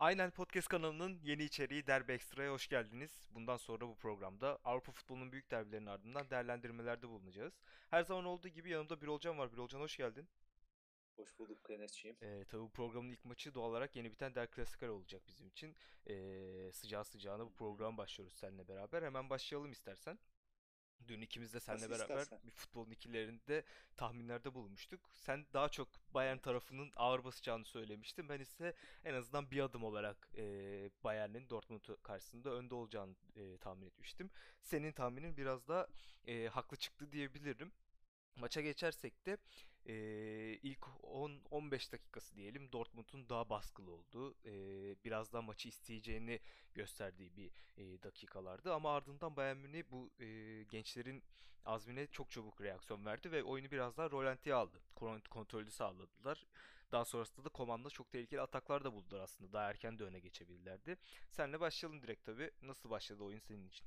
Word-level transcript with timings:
Aynen 0.00 0.30
Podcast 0.30 0.68
kanalının 0.68 1.20
yeni 1.22 1.44
içeriği 1.44 1.86
Derbi 1.86 2.12
Ekstra'ya 2.12 2.52
hoş 2.52 2.68
geldiniz. 2.68 3.28
Bundan 3.30 3.56
sonra 3.56 3.88
bu 3.88 3.94
programda 3.96 4.58
Avrupa 4.64 4.92
futbolunun 4.92 5.32
büyük 5.32 5.50
derbilerinin 5.50 5.86
ardından 5.86 6.30
değerlendirmelerde 6.30 7.08
bulunacağız. 7.08 7.60
Her 7.90 8.02
zaman 8.02 8.24
olduğu 8.24 8.48
gibi 8.48 8.70
yanımda 8.70 9.00
Birolcan 9.00 9.38
var. 9.38 9.52
Birolcan 9.52 9.80
hoş 9.80 9.96
geldin. 9.96 10.28
Hoş 11.16 11.38
bulduk 11.38 11.70
Enes'ciğim. 11.70 12.16
Ee, 12.22 12.44
tabii 12.44 12.62
bu 12.62 12.70
programın 12.70 13.10
ilk 13.10 13.24
maçı 13.24 13.54
doğal 13.54 13.70
olarak 13.70 13.96
yeni 13.96 14.12
biten 14.12 14.34
Der 14.34 14.50
Klassiker 14.50 14.88
olacak 14.88 15.22
bizim 15.28 15.48
için. 15.48 15.76
Ee, 16.06 16.70
sıcağı 16.72 17.04
sıcağına 17.04 17.46
bu 17.46 17.52
programa 17.52 17.98
başlıyoruz 17.98 18.36
seninle 18.36 18.68
beraber. 18.68 19.02
Hemen 19.02 19.30
başlayalım 19.30 19.72
istersen. 19.72 20.18
Dün 21.08 21.20
ikimiz 21.20 21.54
de 21.54 21.60
seninle 21.60 21.88
Nasıl 21.88 21.92
beraber 22.08 22.22
istersen. 22.22 22.46
bir 22.46 22.50
futbolun 22.50 22.90
ikilerinde 22.90 23.64
tahminlerde 23.96 24.54
bulunmuştuk. 24.54 25.00
Sen 25.12 25.46
daha 25.52 25.68
çok 25.68 25.88
Bayern 26.14 26.38
tarafının 26.38 26.92
ağır 26.96 27.24
basacağını 27.24 27.64
söylemiştin. 27.64 28.28
Ben 28.28 28.40
ise 28.40 28.74
en 29.04 29.14
azından 29.14 29.50
bir 29.50 29.60
adım 29.60 29.84
olarak 29.84 30.28
e, 30.36 30.42
Bayern'in 31.04 31.50
Dortmund 31.50 31.80
karşısında 32.02 32.50
önde 32.50 32.74
olacağını 32.74 33.14
e, 33.36 33.58
tahmin 33.58 33.86
etmiştim. 33.86 34.30
Senin 34.62 34.92
tahminin 34.92 35.36
biraz 35.36 35.68
da 35.68 35.88
e, 36.26 36.48
haklı 36.48 36.76
çıktı 36.76 37.12
diyebilirim. 37.12 37.72
Maça 38.36 38.60
geçersek 38.60 39.26
de 39.26 39.36
eee, 39.86 40.58
ilk 40.62 40.86
10-15 41.02 41.92
dakikası 41.92 42.36
diyelim 42.36 42.72
Dortmund'un 42.72 43.28
daha 43.28 43.48
baskılı 43.50 43.90
olduğu, 43.90 44.34
eee, 44.44 44.96
biraz 45.04 45.32
daha 45.32 45.42
maçı 45.42 45.68
isteyeceğini 45.68 46.40
gösterdiği 46.74 47.36
bir 47.36 47.50
eee, 47.76 48.02
dakikalardı. 48.02 48.74
Ama 48.74 48.94
ardından 48.96 49.36
Bayern 49.36 49.56
Münih 49.56 49.82
bu 49.90 50.10
eee, 50.20 50.62
gençlerin 50.64 51.22
azmine 51.64 52.06
çok 52.06 52.30
çabuk 52.30 52.60
reaksiyon 52.60 53.04
verdi 53.04 53.32
ve 53.32 53.42
oyunu 53.44 53.70
biraz 53.70 53.96
daha 53.96 54.10
rolantiye 54.10 54.54
aldı. 54.54 54.80
Kon- 54.96 55.22
Kontrolü 55.30 55.70
sağladılar. 55.70 56.46
Daha 56.92 57.04
sonrasında 57.04 57.44
da 57.44 57.48
Koman'da 57.48 57.90
çok 57.90 58.10
tehlikeli 58.10 58.40
ataklar 58.40 58.84
da 58.84 58.92
buldular 58.92 59.20
aslında. 59.20 59.52
Daha 59.52 59.70
erken 59.70 59.98
de 59.98 60.04
öne 60.04 60.18
geçebilirlerdi. 60.20 60.96
Senle 61.30 61.60
başlayalım 61.60 62.02
direkt 62.02 62.24
tabii. 62.24 62.50
Nasıl 62.62 62.90
başladı 62.90 63.22
oyun 63.24 63.38
senin 63.40 63.68
için? 63.68 63.86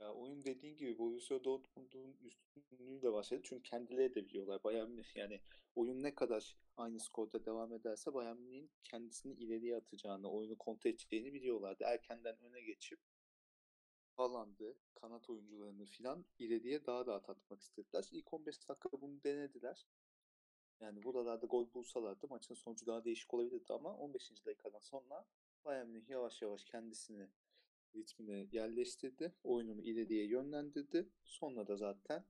Ya 0.00 0.12
oyun 0.12 0.44
dediğin 0.44 0.76
gibi 0.76 0.98
Borussia 0.98 1.44
Dortmund'un 1.44 2.16
üstünlüğüyle 2.22 3.12
başladı. 3.12 3.40
Çünkü 3.44 3.62
kendileri 3.62 4.14
de 4.14 4.26
biliyorlar. 4.26 4.64
Bayern 4.64 4.90
Münih 4.90 5.16
yani 5.16 5.40
oyun 5.74 6.02
ne 6.02 6.14
kadar 6.14 6.56
aynı 6.76 7.00
skorda 7.00 7.44
devam 7.44 7.72
ederse 7.72 8.14
Bayern 8.14 8.36
Münih'in 8.36 8.70
kendisini 8.84 9.32
ileriye 9.34 9.76
atacağını, 9.76 10.30
oyunu 10.30 10.58
kontrol 10.58 10.90
edeceğini 10.90 11.32
biliyorlardı. 11.34 11.84
Erkenden 11.84 12.36
öne 12.38 12.60
geçip 12.60 13.00
Haaland'ı, 14.16 14.76
kanat 14.94 15.30
oyuncularını 15.30 15.84
filan 15.84 16.24
ileriye 16.38 16.86
daha 16.86 17.06
rahat 17.06 17.30
atmak 17.30 17.60
istediler. 17.60 18.08
İlk 18.12 18.34
15 18.34 18.68
dakika 18.68 19.00
bunu 19.00 19.22
denediler. 19.24 19.86
Yani 20.80 21.02
buralarda 21.02 21.46
gol 21.46 21.74
bulsalardı 21.74 22.28
maçın 22.28 22.54
sonucu 22.54 22.86
daha 22.86 23.04
değişik 23.04 23.34
olabilirdi 23.34 23.72
ama 23.72 23.96
15. 23.96 24.46
dakikadan 24.46 24.80
sonra 24.80 25.26
Bayern 25.64 25.86
Münih 25.86 26.08
yavaş 26.08 26.42
yavaş 26.42 26.64
kendisini 26.64 27.28
ritmine 27.96 28.46
yerleştirdi. 28.52 29.34
Oyununu 29.44 29.82
ileriye 29.82 30.26
yönlendirdi. 30.26 31.08
Sonra 31.24 31.66
da 31.66 31.76
zaten 31.76 32.24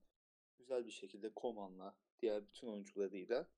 güzel 0.59 0.87
bir 0.87 0.91
şekilde 0.91 1.35
Koman'la 1.35 1.97
diğer 2.21 2.47
bütün 2.47 2.67
oyuncularıyla 2.67 3.51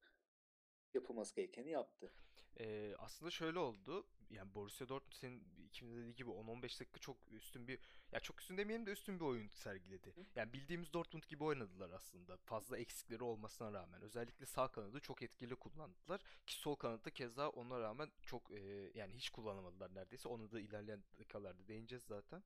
yapılması 0.95 1.35
gerekeni 1.35 1.71
yaptı. 1.71 2.13
Ee, 2.61 2.95
aslında 2.99 3.31
şöyle 3.31 3.59
oldu. 3.59 4.07
Yani 4.31 4.55
Borussia 4.55 4.89
Dortmund 4.89 5.13
senin 5.13 5.43
ikimiz 5.67 5.97
dediği 5.97 6.15
gibi 6.15 6.31
10-15 6.31 6.63
dakika 6.63 7.01
çok 7.01 7.17
üstün 7.31 7.69
bir 7.69 7.79
ya 8.13 8.21
çok 8.21 8.41
üstün 8.41 8.59
demeyelim 8.59 8.87
de 8.87 8.91
üstün 8.93 9.21
bir 9.21 9.25
oyun 9.25 9.49
sergiledi. 9.49 10.11
Hı? 10.17 10.25
Yani 10.37 10.53
bildiğimiz 10.53 10.93
Dortmund 10.93 11.23
gibi 11.29 11.45
oynadılar 11.45 11.91
aslında. 11.91 12.37
Fazla 12.37 12.79
eksikleri 12.79 13.23
olmasına 13.23 13.73
rağmen. 13.73 14.03
Özellikle 14.03 14.47
sağ 14.47 14.69
kanadı 14.69 15.01
çok 15.01 15.23
etkili 15.23 15.57
kullandılar. 15.57 16.21
Ki 16.47 16.55
sol 16.55 16.75
kanadı 16.75 17.11
keza 17.11 17.49
ona 17.49 17.81
rağmen 17.81 18.11
çok 18.23 18.51
e, 18.51 18.91
yani 18.95 19.15
hiç 19.15 19.31
kullanamadılar 19.31 19.95
neredeyse. 19.95 20.29
Onu 20.29 20.51
da 20.53 20.61
ilerleyen 20.61 21.03
dakikalarda 21.19 21.69
değineceğiz 21.69 22.05
zaten. 22.05 22.43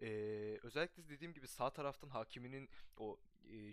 Ee, 0.00 0.58
özellikle 0.62 1.08
dediğim 1.08 1.34
gibi 1.34 1.48
sağ 1.48 1.70
taraftan 1.70 2.08
Hakimi'nin 2.08 2.68
o 2.96 3.18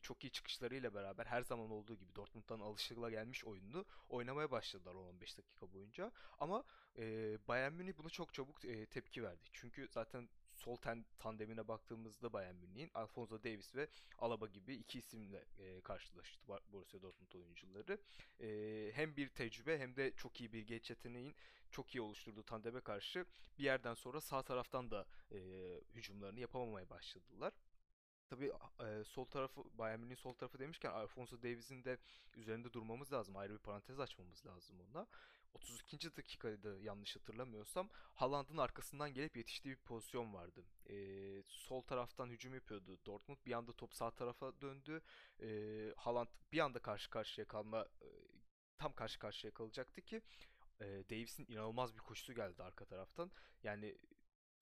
çok 0.01 0.23
iyi 0.23 0.31
çıkışlarıyla 0.31 0.93
beraber 0.93 1.25
her 1.25 1.41
zaman 1.41 1.71
olduğu 1.71 1.95
gibi 1.95 2.15
Dortmund'dan 2.15 2.59
alışılagelmiş 2.59 3.45
oyununu 3.45 3.85
oynamaya 4.09 4.51
başladılar 4.51 4.95
10-15 4.95 5.37
dakika 5.37 5.73
boyunca. 5.73 6.11
Ama 6.39 6.63
e, 6.97 7.37
Bayern 7.47 7.73
Münih 7.73 7.97
buna 7.97 8.09
çok 8.09 8.33
çabuk 8.33 8.65
e, 8.65 8.85
tepki 8.85 9.23
verdi. 9.23 9.49
Çünkü 9.53 9.87
zaten 9.91 10.29
sol 10.53 10.75
ten 10.75 11.05
tandemine 11.19 11.67
baktığımızda 11.67 12.33
Bayern 12.33 12.55
Münih'in 12.55 12.91
Alphonso 12.93 13.43
Davies 13.43 13.75
ve 13.75 13.87
Alaba 14.19 14.47
gibi 14.47 14.75
iki 14.75 14.99
isimle 14.99 15.45
e, 15.57 15.81
karşılaştı 15.81 16.39
Borussia 16.47 17.01
Dortmund 17.01 17.31
oyuncuları. 17.33 17.97
E, 18.41 18.91
hem 18.95 19.15
bir 19.15 19.29
tecrübe 19.29 19.79
hem 19.79 19.95
de 19.95 20.11
çok 20.17 20.41
iyi 20.41 20.53
bir 20.53 20.67
geç 20.67 20.89
yeteneğin 20.89 21.35
çok 21.71 21.95
iyi 21.95 22.01
oluşturduğu 22.01 22.43
tandeme 22.43 22.81
karşı 22.81 23.25
bir 23.59 23.63
yerden 23.63 23.93
sonra 23.93 24.21
sağ 24.21 24.43
taraftan 24.43 24.91
da 24.91 25.05
e, 25.31 25.37
hücumlarını 25.95 26.39
yapamamaya 26.39 26.89
başladılar. 26.89 27.53
Tabii 28.29 28.51
e, 28.79 29.03
sol 29.03 29.25
tarafı 29.25 29.61
Bayern 29.77 29.99
Münih'in 29.99 30.15
sol 30.15 30.33
tarafı 30.33 30.59
demişken 30.59 30.91
Alphonso 30.91 31.37
Davies'in 31.37 31.83
de 31.83 31.97
üzerinde 32.35 32.73
durmamız 32.73 33.13
lazım. 33.13 33.37
Ayrı 33.37 33.53
bir 33.53 33.59
parantez 33.59 33.99
açmamız 33.99 34.45
lazım 34.45 34.77
ona. 34.91 35.07
32. 35.53 36.15
dakikaydı 36.15 36.81
yanlış 36.81 37.15
hatırlamıyorsam. 37.15 37.89
Haaland'ın 38.13 38.57
arkasından 38.57 39.13
gelip 39.13 39.37
yetiştiği 39.37 39.75
bir 39.75 39.81
pozisyon 39.81 40.33
vardı. 40.33 40.63
E, 40.89 40.95
sol 41.47 41.81
taraftan 41.81 42.29
hücum 42.29 42.53
yapıyordu 42.53 42.99
Dortmund. 43.05 43.37
Bir 43.45 43.51
anda 43.51 43.73
top 43.73 43.93
sağ 43.93 44.11
tarafa 44.11 44.61
döndü. 44.61 45.01
E, 45.41 45.47
Haaland 45.97 46.27
bir 46.51 46.59
anda 46.59 46.79
karşı 46.79 47.09
karşıya 47.09 47.47
kalma 47.47 47.85
e, 48.01 48.07
tam 48.77 48.93
karşı 48.93 49.19
karşıya 49.19 49.53
kalacaktı 49.53 50.01
ki 50.01 50.21
e, 50.79 50.85
Davies'in 50.85 51.45
inanılmaz 51.49 51.95
bir 51.95 51.99
koşusu 51.99 52.33
geldi 52.33 52.63
arka 52.63 52.85
taraftan. 52.85 53.31
Yani 53.63 53.97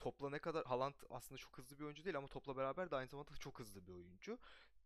topla 0.02 0.32
ne 0.32 0.40
kadar 0.40 0.66
Haaland 0.68 0.96
aslında 1.12 1.40
çok 1.40 1.60
hızlı 1.60 1.80
bir 1.80 1.86
oyuncu 1.86 2.06
değil 2.06 2.18
ama 2.18 2.28
topla 2.28 2.58
beraber 2.58 2.92
de 2.92 2.98
aynı 2.98 3.10
zamanda 3.10 3.32
çok 3.40 3.60
hızlı 3.60 3.88
bir 3.88 3.94
oyuncu. 3.94 4.40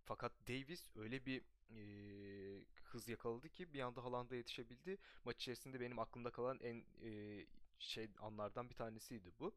Fakat 0.06 0.34
Davies 0.50 0.90
öyle 0.98 1.28
bir 1.28 1.44
eee, 1.72 2.66
hız 2.84 3.10
yakaladı 3.10 3.50
ki 3.50 3.74
bir 3.74 3.82
anda 3.82 4.06
Haaland'a 4.06 4.36
yetişebildi. 4.38 5.00
Maç 5.26 5.38
içerisinde 5.38 5.82
benim 5.82 6.00
aklımda 6.00 6.32
kalan 6.32 6.60
en 6.62 6.86
eee, 7.02 7.48
şey 7.80 8.10
anlardan 8.20 8.70
bir 8.72 8.76
tanesiydi 8.76 9.32
bu. 9.40 9.54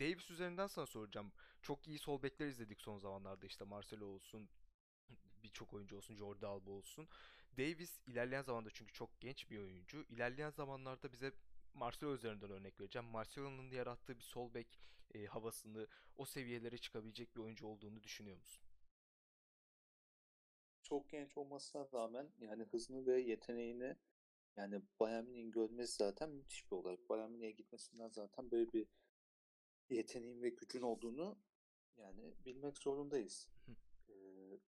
Davies 0.00 0.30
üzerinden 0.30 0.66
sana 0.68 0.86
soracağım. 0.86 1.32
Çok 1.62 1.88
iyi 1.88 1.98
sol 1.98 2.22
bekler 2.22 2.48
izledik 2.48 2.80
son 2.82 2.98
zamanlarda 2.98 3.46
işte 3.46 3.64
Marcelo 3.64 4.06
olsun, 4.06 4.50
birçok 5.44 5.74
oyuncu 5.74 5.96
olsun, 5.96 6.16
Jordi 6.16 6.46
Alba 6.46 6.70
olsun. 6.70 7.08
Davis 7.58 8.00
ilerleyen 8.06 8.42
zamanda 8.42 8.70
çünkü 8.74 8.92
çok 8.92 9.20
genç 9.20 9.50
bir 9.50 9.58
oyuncu. 9.58 10.04
İlerleyen 10.08 10.50
zamanlarda 10.50 11.12
bize 11.12 11.32
Marcelo 11.78 12.14
üzerinden 12.14 12.50
örnek 12.50 12.80
vereceğim. 12.80 13.08
Marcelo'nun 13.08 13.70
yarattığı 13.70 14.16
bir 14.18 14.22
sol 14.22 14.54
bek 14.54 14.80
e, 15.14 15.26
havasını 15.26 15.86
o 16.16 16.24
seviyelere 16.24 16.78
çıkabilecek 16.78 17.36
bir 17.36 17.40
oyuncu 17.40 17.66
olduğunu 17.66 18.02
düşünüyor 18.02 18.36
musun? 18.38 18.64
Çok 20.82 21.08
genç 21.08 21.36
olmasına 21.36 21.88
rağmen 21.94 22.32
yani 22.38 22.62
hızını 22.62 23.06
ve 23.06 23.20
yeteneğini 23.20 23.96
yani 24.56 24.82
Bayern 25.00 25.24
Münih'in 25.24 25.50
görmesi 25.50 25.96
zaten 25.96 26.30
müthiş 26.30 26.70
bir 26.70 26.76
olay. 26.76 26.98
Bayern 27.08 27.30
Münih'e 27.30 27.50
gitmesinden 27.50 28.08
zaten 28.08 28.50
böyle 28.50 28.72
bir 28.72 28.86
yeteneğin 29.90 30.42
ve 30.42 30.48
gücün 30.48 30.82
olduğunu 30.82 31.38
yani 31.96 32.34
bilmek 32.44 32.78
zorundayız. 32.78 33.48
Ee, 34.08 34.58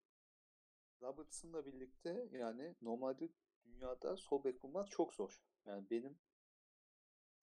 Robertson'la 1.02 1.66
birlikte 1.66 2.28
yani 2.32 2.74
normalde 2.82 3.28
dünyada 3.64 4.16
sol 4.16 4.44
bek 4.44 4.62
bulmak 4.62 4.90
çok 4.90 5.14
zor. 5.14 5.40
Yani 5.66 5.90
benim 5.90 6.18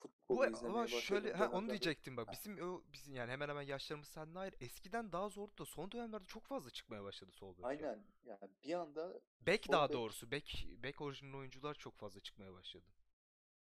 Bu 0.04 0.08
futbolu 0.08 0.46
ama 0.54 0.88
izlemeye 0.88 0.88
şöyle 0.88 1.34
başladığım 1.34 1.34
ha 1.34 1.50
onu 1.52 1.70
diyecektim 1.70 2.18
bak. 2.18 2.28
Ha, 2.28 2.32
Bizim 2.32 2.70
o 2.70 2.84
bizim 2.94 3.16
yani 3.16 3.32
hemen 3.32 3.50
hemen 3.50 3.62
yaşlarımız 3.62 4.08
seninle 4.08 4.40
ayrı. 4.40 4.56
Eskiden 4.60 5.12
daha 5.12 5.30
zordu 5.30 5.58
da 5.58 5.66
son 5.66 5.92
dönemlerde 5.92 6.26
çok 6.26 6.46
fazla 6.48 6.70
çıkmaya 6.70 7.04
başladı 7.04 7.32
sol 7.32 7.58
bek 7.58 7.80
ya. 7.80 7.88
aynen 7.88 8.04
yani 8.24 8.50
bir 8.64 8.74
anda 8.74 9.22
Bek 9.42 9.72
daha 9.72 9.90
bek 9.90 9.94
doğrusu. 9.94 10.32
Bek 10.32 10.68
bek 10.84 11.02
orijinal 11.02 11.38
oyuncular 11.40 11.74
çok 11.74 11.98
fazla 11.98 12.20
çıkmaya 12.20 12.54
başladı. 12.54 12.86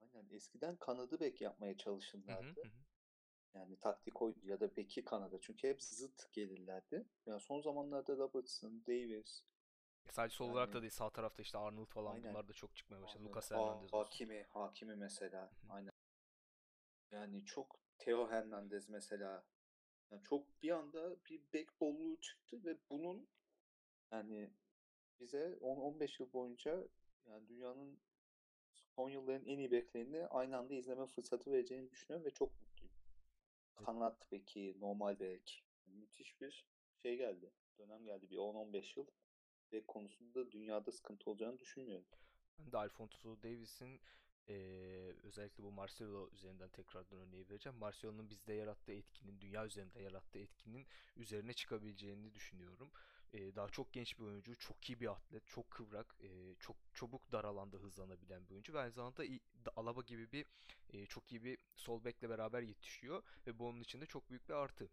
aynen 0.01 0.29
eskiden 0.31 0.77
kanadı 0.77 1.21
bek 1.21 1.41
yapmaya 1.41 1.77
hı 2.27 2.33
çalışırlardı. 2.33 2.61
hı. 2.63 2.69
hı. 2.69 2.73
Yani 3.55 3.77
taktik 3.81 4.23
oyuncu 4.23 4.49
ya 4.49 4.61
da 4.61 4.77
beki 4.77 5.05
kanadı. 5.05 5.39
Çünkü 5.43 5.69
hep 5.69 5.83
zıt 5.83 6.33
gelirlerdi. 6.33 7.07
Yani 7.27 7.41
son 7.41 7.61
zamanlarda 7.61 8.17
Robertson, 8.17 8.85
Davis 8.89 9.45
Sadece 10.11 10.37
sol 10.37 10.51
olarak 10.51 10.73
da 10.73 10.81
yani 10.81 10.83
değil 10.83 10.91
sağ 10.91 11.11
tarafta 11.11 11.43
işte 11.43 11.59
Arnold 11.59 11.87
falan 11.87 12.15
aynen 12.15 12.25
bunlar 12.25 12.49
da 12.49 12.53
çok 12.53 12.77
çıkmaya 12.77 13.03
başladı. 13.03 13.25
aynen 13.25 13.25
Lucas 13.25 13.51
Ha- 13.51 13.57
Hernandez 13.59 13.95
olsun. 13.95 14.01
Hakimi, 14.05 14.47
Hakimi 14.51 14.97
mesela 14.97 15.51
aynen. 15.69 15.93
Yani 17.11 17.45
çok 17.45 17.81
Theo 17.99 18.31
Hernandez 18.31 18.89
mesela. 18.89 19.45
Yani 20.11 20.23
çok 20.23 20.63
bir 20.63 20.71
anda 20.71 21.17
bir 21.25 21.41
bek 21.53 21.81
bolluğu 21.81 22.21
çıktı 22.21 22.65
ve 22.65 22.77
bunun 22.91 23.29
yani 24.13 24.51
bize 25.21 25.59
10-15 25.61 26.23
yıl 26.23 26.33
boyunca 26.33 26.89
yani 27.27 27.49
dünyanın 27.49 27.99
son 28.73 29.11
yılların 29.11 29.47
en 29.47 29.59
iyi 29.59 29.71
beklerini 29.71 30.27
aynı 30.27 30.57
anda 30.57 30.75
izleme 30.75 31.07
fırsatı 31.07 31.53
vereceğini 31.53 31.91
düşünüyorum 31.91 32.27
ve 32.27 32.31
çok 32.31 32.61
mutluyum. 32.61 32.95
Kanat 33.77 34.33
beki, 34.33 34.77
normal 34.81 35.21
bek. 35.21 35.65
Müthiş 35.87 36.41
bir 36.41 36.67
şey 36.97 37.17
geldi. 37.17 37.53
Dönem 37.79 38.05
geldi 38.05 38.31
bir 38.31 38.37
10-15 38.37 38.99
yıl. 39.01 39.07
Bek 39.73 39.89
konusunda 39.89 40.51
dünyada 40.51 40.93
sıkıntı 40.93 41.31
olacağını 41.31 41.59
düşünmüyorum. 41.59 42.07
Ben 42.59 42.73
de 42.73 42.77
Alphonso 42.77 43.43
Davies'in 43.43 44.01
Ee, 44.49 45.15
özellikle 45.23 45.65
bu 45.65 45.73
Marcelo 45.73 46.29
üzerinden 46.33 46.69
tekrardan 46.69 47.19
örneği 47.19 47.49
vereceğim. 47.49 47.79
Marcelo'nun 47.79 48.31
bizde 48.31 48.53
yarattığı 48.53 48.93
etkinin, 48.93 49.41
dünya 49.41 49.67
üzerinde 49.67 50.01
yarattığı 50.03 50.39
etkinin 50.39 50.87
üzerine 51.17 51.53
çıkabileceğini 51.53 52.35
düşünüyorum. 52.35 52.91
Ee, 53.33 53.55
daha 53.57 53.69
çok 53.69 53.93
genç 53.93 54.19
bir 54.19 54.25
oyuncu, 54.25 54.57
çok 54.59 54.91
iyi 54.91 55.01
bir 55.01 55.07
atlet, 55.13 55.47
çok 55.47 55.71
kıvrak, 55.71 56.17
e, 56.21 56.55
çok 56.61 56.77
çabuk 56.95 57.33
dar 57.33 57.45
alanda 57.45 57.77
hızlanabilen 57.77 58.47
bir 58.49 58.53
oyuncu 58.53 58.75
ve 58.75 58.79
aynı 58.81 58.93
zamanda 58.93 59.25
Alaba 59.77 60.03
gibi 60.03 60.33
bir 60.33 60.47
e, 60.91 61.07
çok 61.07 61.33
iyi 61.33 61.45
bir 61.45 61.59
sol 61.77 62.05
bekle 62.05 62.29
beraber 62.29 62.63
yetişiyor 62.63 63.23
ve 63.47 63.59
bu 63.59 63.67
onun 63.69 63.81
için 63.81 64.01
de 64.01 64.07
çok 64.07 64.31
büyük 64.31 64.49
bir 64.49 64.55
artı. 64.55 64.89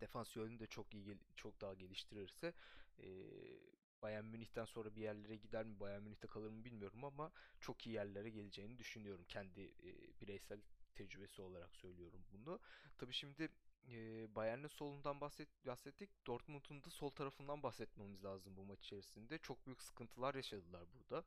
Defans 0.00 0.36
yönünü 0.36 0.58
de 0.60 0.66
çok 0.66 0.94
iyi 0.94 1.18
çok 1.36 1.60
daha 1.60 1.74
geliştirirse 1.74 2.52
eee 2.98 3.77
Bayern 4.02 4.24
Münih'ten 4.24 4.64
sonra 4.64 4.94
bir 4.96 5.02
yerlere 5.02 5.36
gider 5.36 5.64
mi, 5.64 5.80
Bayern 5.80 6.02
Münih'te 6.02 6.26
kalır 6.28 6.50
mı 6.50 6.64
bilmiyorum 6.64 7.04
ama 7.04 7.32
çok 7.60 7.86
iyi 7.86 7.94
yerlere 7.94 8.30
geleceğini 8.30 8.78
düşünüyorum. 8.78 9.24
Kendi 9.28 9.60
eee, 9.60 9.94
bireysel 10.20 10.60
tecrübesi 10.94 11.42
olarak 11.42 11.76
söylüyorum 11.76 12.20
bunu. 12.32 12.60
Tabii 12.98 13.12
şimdi 13.12 13.48
eee 13.88 14.28
Bayern'in 14.34 14.66
solundan 14.68 15.20
bahset, 15.20 15.48
bahsettik. 15.66 16.10
Dortmund'un 16.26 16.82
da 16.84 16.90
sol 16.90 17.10
tarafından 17.10 17.62
bahsetmemiz 17.62 18.24
lazım 18.24 18.56
bu 18.56 18.64
maç 18.64 18.84
içerisinde. 18.84 19.38
Çok 19.38 19.66
büyük 19.66 19.82
sıkıntılar 19.82 20.34
yaşadılar 20.34 20.84
burada. 20.94 21.24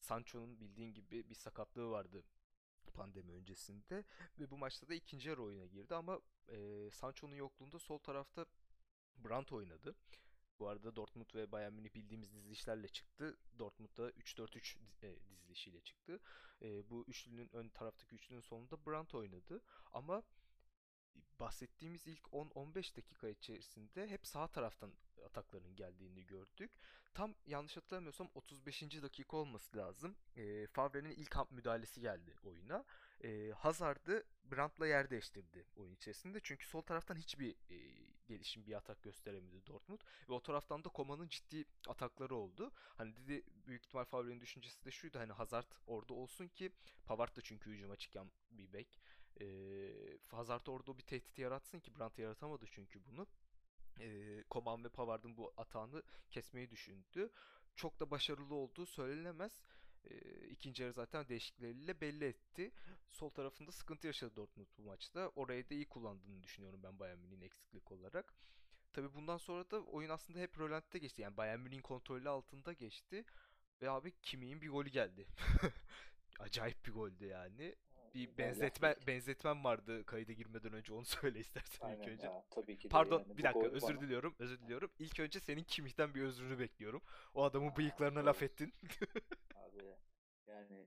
Sancho'nun 0.00 0.60
bildiğin 0.60 0.94
gibi 0.94 1.30
bir 1.30 1.34
sakatlığı 1.34 1.90
vardı 1.90 2.24
pandemi 2.94 3.32
öncesinde 3.32 4.04
ve 4.38 4.50
bu 4.50 4.58
maçta 4.58 4.88
da 4.88 4.94
ikinci 4.94 5.28
yarı 5.28 5.42
oyuna 5.42 5.66
girdi 5.66 5.94
ama 5.94 6.20
e, 6.48 6.90
Sancho'nun 6.92 7.34
yokluğunda 7.34 7.78
sol 7.78 7.98
tarafta 7.98 8.46
Brandt 9.18 9.52
oynadı. 9.52 9.94
Bu 10.58 10.68
arada 10.68 10.96
Dortmund 10.96 11.34
ve 11.34 11.52
Bayern 11.52 11.72
Münih 11.72 11.94
bildiğimiz 11.94 12.32
dizilişlerle 12.32 12.88
çıktı. 12.88 13.36
Dortmund'da 13.58 14.10
3-4-3 14.10 14.76
diz- 14.80 15.04
e, 15.04 15.18
dizilişiyle 15.30 15.80
çıktı. 15.80 16.20
E, 16.62 16.90
bu 16.90 17.04
üçlünün 17.08 17.50
ön 17.56 17.68
taraftaki 17.68 18.14
üçlünün 18.14 18.40
sonunda 18.40 18.86
Brandt 18.86 19.14
oynadı. 19.14 19.60
Ama 19.92 20.22
bahsettiğimiz 21.40 22.06
ilk 22.06 22.22
10-15 22.32 22.96
dakika 22.96 23.28
içerisinde 23.28 24.08
hep 24.08 24.26
sağ 24.26 24.48
taraftan 24.48 24.92
atakların 25.24 25.76
geldiğini 25.76 26.26
gördük. 26.26 26.70
Tam 27.14 27.34
yanlış 27.46 27.76
hatırlamıyorsam 27.76 28.30
35. 28.34 29.02
dakika 29.02 29.36
olması 29.36 29.76
lazım. 29.76 30.16
E, 30.36 30.66
Favre'nin 30.66 31.10
ilk 31.10 31.34
hamle 31.36 31.54
müdahalesi 31.54 32.00
geldi 32.00 32.34
oyuna. 32.44 32.84
E, 33.24 33.50
Hazard'ı 33.50 34.24
Brandt'la 34.44 34.86
yer 34.86 35.10
değiştirdi 35.10 35.66
oyun 35.76 35.94
içerisinde. 35.94 36.40
Çünkü 36.42 36.66
sol 36.66 36.82
taraftan 36.82 37.16
hiçbir 37.16 37.50
e, 37.70 37.76
gelişim 38.26 38.66
bir 38.66 38.74
atak 38.74 39.02
gösteremedi 39.02 39.66
Dortmund. 39.66 40.00
Ve 40.28 40.32
o 40.32 40.42
taraftan 40.42 40.84
da 40.84 40.88
Koma'nın 40.88 41.28
ciddi 41.28 41.64
atakları 41.88 42.34
oldu. 42.34 42.72
Hani 42.96 43.16
dedi 43.16 43.42
büyük 43.66 43.84
ihtimal 43.84 44.04
Favre'nin 44.04 44.40
düşüncesi 44.40 44.84
de 44.84 44.90
şuydu. 44.90 45.18
Hani 45.18 45.32
Hazard 45.32 45.66
orada 45.86 46.14
olsun 46.14 46.48
ki 46.48 46.72
Pavard 47.06 47.36
da 47.36 47.40
çünkü 47.40 47.70
hücuma 47.70 47.96
çıkan 47.96 48.30
bir 48.50 48.72
bek. 48.72 49.00
E, 49.40 49.46
Hazard 50.30 50.66
orada 50.66 50.98
bir 50.98 51.02
tehdit 51.02 51.38
yaratsın 51.38 51.80
ki 51.80 51.98
Brandt 51.98 52.18
yaratamadı 52.18 52.66
çünkü 52.70 53.04
bunu 53.04 53.26
e, 54.00 54.42
Koman 54.50 54.84
ve 54.84 54.88
Pavard'ın 54.88 55.36
bu 55.36 55.52
atağını 55.56 56.02
kesmeyi 56.30 56.70
düşündü. 56.70 57.30
Çok 57.76 58.00
da 58.00 58.10
başarılı 58.10 58.54
olduğu 58.54 58.86
söylenemez. 58.86 59.60
E, 60.10 60.14
ikinci 60.48 60.82
yarı 60.82 60.92
zaten 60.92 61.28
değişiklikleriyle 61.28 62.00
belli 62.00 62.24
etti. 62.24 62.72
Sol 63.10 63.30
tarafında 63.30 63.72
sıkıntı 63.72 64.06
yaşadı 64.06 64.36
Dortmund 64.36 64.66
bu 64.78 64.82
maçta. 64.82 65.28
Orayı 65.28 65.70
da 65.70 65.74
iyi 65.74 65.84
kullandığını 65.88 66.42
düşünüyorum 66.42 66.80
ben 66.82 66.98
Bayern 66.98 67.18
Münih'in 67.18 67.40
eksiklik 67.40 67.92
olarak. 67.92 68.34
Tabii 68.92 69.14
bundan 69.14 69.36
sonra 69.36 69.70
da 69.70 69.80
oyun 69.80 70.10
aslında 70.10 70.38
hep 70.38 70.60
rölantide 70.60 70.98
geçti. 70.98 71.22
Yani 71.22 71.36
Bayern 71.36 71.60
Münih'in 71.60 71.82
kontrolü 71.82 72.28
altında 72.28 72.72
geçti. 72.72 73.24
Ve 73.82 73.90
abi 73.90 74.12
Kimmih'in 74.22 74.60
bir 74.60 74.70
golü 74.70 74.88
geldi. 74.88 75.26
Acayip 76.38 76.86
bir 76.86 76.92
goldü 76.92 77.26
yani. 77.26 77.74
Bir 78.14 78.38
benzetme 78.38 78.96
benzetmem 79.06 79.64
vardı 79.64 80.04
kayıda 80.06 80.32
girmeden 80.32 80.72
önce 80.72 80.92
onu 80.92 81.04
söyle 81.04 81.38
istersen 81.40 81.76
ilk 81.76 82.00
aynen 82.00 82.08
önce. 82.10 82.26
ya 82.26 82.44
tabii 82.50 82.78
ki 82.78 82.84
de 82.84 82.88
Pardon 82.88 83.18
yani 83.18 83.38
bir 83.38 83.42
dakika 83.42 83.66
özür 83.66 83.88
bana 83.88 84.00
diliyorum 84.00 84.34
özür 84.38 84.58
diliyorum. 84.60 84.90
İlk 84.98 85.20
önce 85.20 85.40
senin 85.40 85.62
Kimmih'ten 85.64 86.14
bir 86.14 86.22
özrünü 86.22 86.58
bekliyorum. 86.58 87.02
O 87.34 87.42
adamın 87.42 87.70
Aa, 87.70 87.76
bıyıklarına 87.76 88.26
laf 88.26 88.36
doğru. 88.40 88.44
ettin. 88.44 88.72
Abi 89.56 89.84
yani 90.46 90.86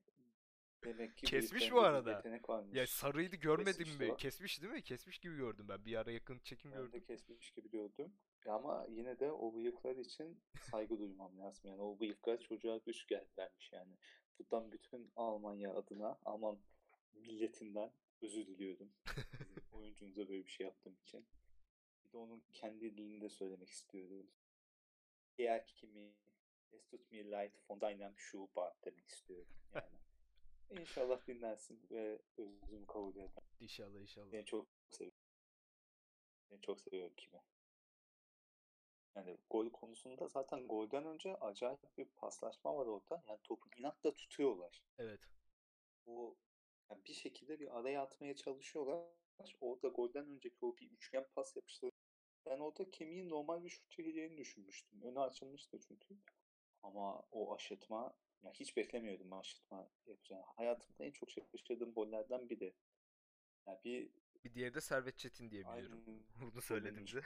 demek 0.86 1.18
ki 1.18 1.26
Kesmiş 1.26 1.72
bu 1.72 1.82
arada. 1.82 2.24
Ya 2.74 2.88
sarıydı 2.88 3.36
görmedim 3.36 3.74
Kesmişti 3.74 4.04
mi? 4.06 4.12
o. 4.12 4.16
Kesmiş 4.16 4.62
değil 4.62 4.74
mi? 4.74 4.82
Kesmiş 4.84 5.20
gibi 5.20 5.36
gördüm 5.36 5.66
ben. 5.70 5.86
Bir 5.86 5.96
ara 5.96 6.12
yakın 6.12 6.40
çekim 6.40 6.72
Ben 6.72 6.78
de 6.80 6.84
gördüm. 6.84 7.04
kesmiş 7.08 7.52
gibi 7.52 7.70
gördüm. 7.70 8.14
Ama 8.48 8.86
yine 8.90 9.20
de 9.20 9.32
o 9.32 9.56
bıyıklar 9.56 9.96
için 9.96 10.42
saygı 10.72 11.00
duymam 11.00 11.40
lazım. 11.40 11.70
Yani 11.70 11.82
o 11.82 12.00
bıyıklar 12.00 12.38
çocuğa 12.40 12.78
güç 12.78 13.08
gel 13.08 13.26
vermiş 13.38 13.74
yani. 13.74 13.98
Buradan 14.40 14.72
bütün 14.72 15.12
Almanya 15.16 15.74
adına, 15.74 16.18
Alman 16.26 16.60
milletinden 17.14 17.92
özür 18.22 18.48
diliyorum. 18.48 18.94
Sizin 19.38 19.62
oyuncunuza 19.72 20.30
böyle 20.30 20.46
bir 20.46 20.52
şey 20.52 20.66
yaptığım 20.66 20.98
için. 21.02 21.26
Bir 22.06 22.12
de 22.12 22.18
onun 22.18 22.44
kendi 22.54 22.98
dilinde 22.98 23.30
söylemek 23.30 23.70
istiyorum. 23.70 24.28
Eğer 25.38 25.68
kimi 25.68 26.14
es 26.72 26.88
tut 26.88 27.12
mir 27.12 27.26
leid 27.26 27.54
von 27.70 27.82
deinem 27.82 28.14
Schuhbart 28.18 28.86
demek 28.86 29.08
istiyorum. 29.10 29.48
Yani 30.70 30.82
inşallah 30.82 31.28
dinlersin 31.28 31.82
ve 31.92 32.20
özrümü 32.38 32.86
kabul 32.88 33.16
eder. 33.16 33.30
İnşallah 33.60 34.00
inşallah. 34.00 34.32
Beni 34.32 34.46
çok 34.46 34.68
seviyorum. 34.90 35.20
Beni 36.52 36.62
çok 36.62 36.82
seviyorum 36.82 37.14
kimi. 37.18 37.42
Yani 39.16 39.38
gol 39.50 39.70
konusunda 39.70 40.28
zaten 40.28 40.68
golden 40.68 41.06
önce 41.06 41.36
acayip 41.36 41.98
bir 41.98 42.06
paslaşma 42.06 42.78
var 42.78 42.86
orada. 42.86 43.24
Yani 43.28 43.40
topu 43.44 43.70
inatla 43.78 44.14
tutuyorlar. 44.14 44.84
Evet. 44.98 45.20
O 46.06 46.36
yani 46.90 47.02
bir 47.08 47.14
şekilde 47.14 47.60
bir 47.60 47.80
araya 47.80 48.02
atmaya 48.02 48.36
çalışıyorlar. 48.36 49.06
Orada 49.62 49.88
golden 49.88 50.30
önceki 50.30 50.58
o 50.62 50.78
bir 50.78 50.92
üçgen 50.92 51.26
pas 51.36 51.56
yapıştı. 51.56 51.90
Ben 52.46 52.60
orada 52.60 52.92
kemiğin 52.92 53.30
normal 53.30 53.64
bir 53.64 53.70
şut 53.70 53.90
çekeceğini 53.90 54.38
düşünmüştüm. 54.38 55.02
Önü 55.02 55.20
açılmıştı 55.20 55.80
çünkü. 55.80 56.18
Ama 56.84 57.20
o 57.32 57.56
aşırtma 57.56 58.14
ya 58.44 58.52
hiç 58.54 58.78
beklemiyordum 58.78 59.34
aşırtma 59.34 59.90
yapacağını. 60.06 60.44
Hayatımda 60.56 61.04
en 61.06 61.12
çok 61.12 61.30
şaşırdığım 61.32 61.94
gollerden 61.94 62.50
biri. 62.50 62.74
Yani 63.68 63.80
bir 63.84 64.12
Bir 64.44 64.54
diğeri 64.54 64.74
de 64.74 64.82
Servet 64.82 65.18
Çetin 65.18 65.52
diye 65.52 65.66
biliyorum. 65.68 66.04
aynen 66.08 66.24
Bunu 66.54 66.62
söyledim 66.62 67.06
golünmüş. 67.06 67.14
de. 67.16 67.22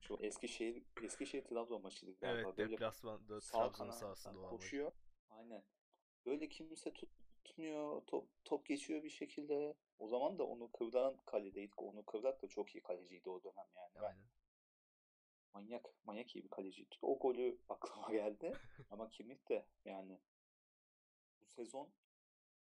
Şu 0.00 0.16
Eskişehir 0.20 0.82
Eskişehir 1.02 1.44
Trabzon 1.44 1.82
maçıydı 1.82 2.12
galiba. 2.20 2.54
Evet 2.58 2.70
deplasmanda 2.70 3.40
Trabzon'un 3.40 3.90
sahasında 3.90 4.38
olan 4.38 4.50
koşuyor. 4.50 4.92
Aynen. 5.30 5.62
Böyle 6.26 6.48
kimse 6.48 6.92
tutmuyor. 7.44 8.02
Top, 8.06 8.28
top 8.44 8.66
geçiyor 8.66 9.02
bir 9.02 9.10
şekilde. 9.10 9.74
O 9.98 10.08
zaman 10.08 10.38
da 10.38 10.44
onu 10.44 10.72
kıvran 10.72 11.16
kaledeydik. 11.16 11.82
Onu 11.82 12.04
kıvrak 12.04 12.42
da 12.42 12.48
çok 12.48 12.74
iyi 12.74 12.82
kaleciydi 12.82 13.30
o 13.30 13.44
dönem 13.44 13.66
yani. 13.76 13.94
Ben 13.94 14.02
Aynen. 14.02 14.24
manyak 15.54 15.94
manyak 16.04 16.36
iyi 16.36 16.44
bir 16.44 16.48
kaleciydi. 16.48 16.94
O 17.02 17.18
golü 17.18 17.58
aklıma 17.68 18.12
geldi. 18.12 18.52
Ama 18.90 19.10
Kimmich 19.10 19.48
de 19.48 19.66
yani 19.84 20.18
bu 21.40 21.46
sezon 21.46 21.92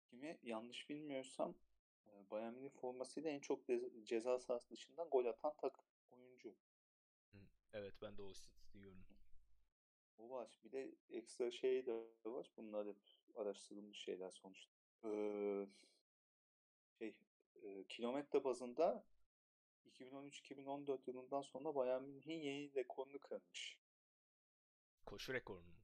kimi 0.10 0.39
yanlış 0.43 0.89
bilmiyorsam 0.89 1.55
e, 2.07 2.29
Bayern 2.31 2.53
Münih 2.53 2.69
formasıyla 2.69 3.29
en 3.29 3.39
çok 3.39 3.60
ceza 4.03 4.39
sahası 4.39 4.69
dışından 4.69 5.10
gol 5.10 5.25
atan 5.25 5.53
tak 5.57 5.79
oyuncu. 6.12 6.55
Evet 7.74 7.93
ben 8.01 8.17
de 8.17 8.22
o 8.22 8.31
istatistiği 8.31 8.84
gördüm. 8.84 9.05
O 10.17 10.29
var. 10.29 10.60
Bir 10.63 10.72
de 10.72 10.91
ekstra 11.10 11.51
şey 11.51 11.86
de 11.86 11.93
var. 12.25 12.51
Bunlar 12.57 12.88
hep 12.88 12.98
araştırılmış 13.35 13.97
şeyler 13.97 14.31
sonuçta. 14.31 14.71
Ee, 15.05 15.67
şey 16.99 17.15
e, 17.63 17.83
kilometre 17.89 18.43
bazında 18.43 19.05
2013-2014 19.85 20.99
yılından 21.07 21.41
sonra 21.41 21.75
Bayern 21.75 22.03
Münih'in 22.03 22.41
yeni 22.41 22.75
rekorunu 22.75 23.19
kırmış. 23.19 23.79
Koşu 25.05 25.33
rekorunu. 25.33 25.67
mu? 25.67 25.75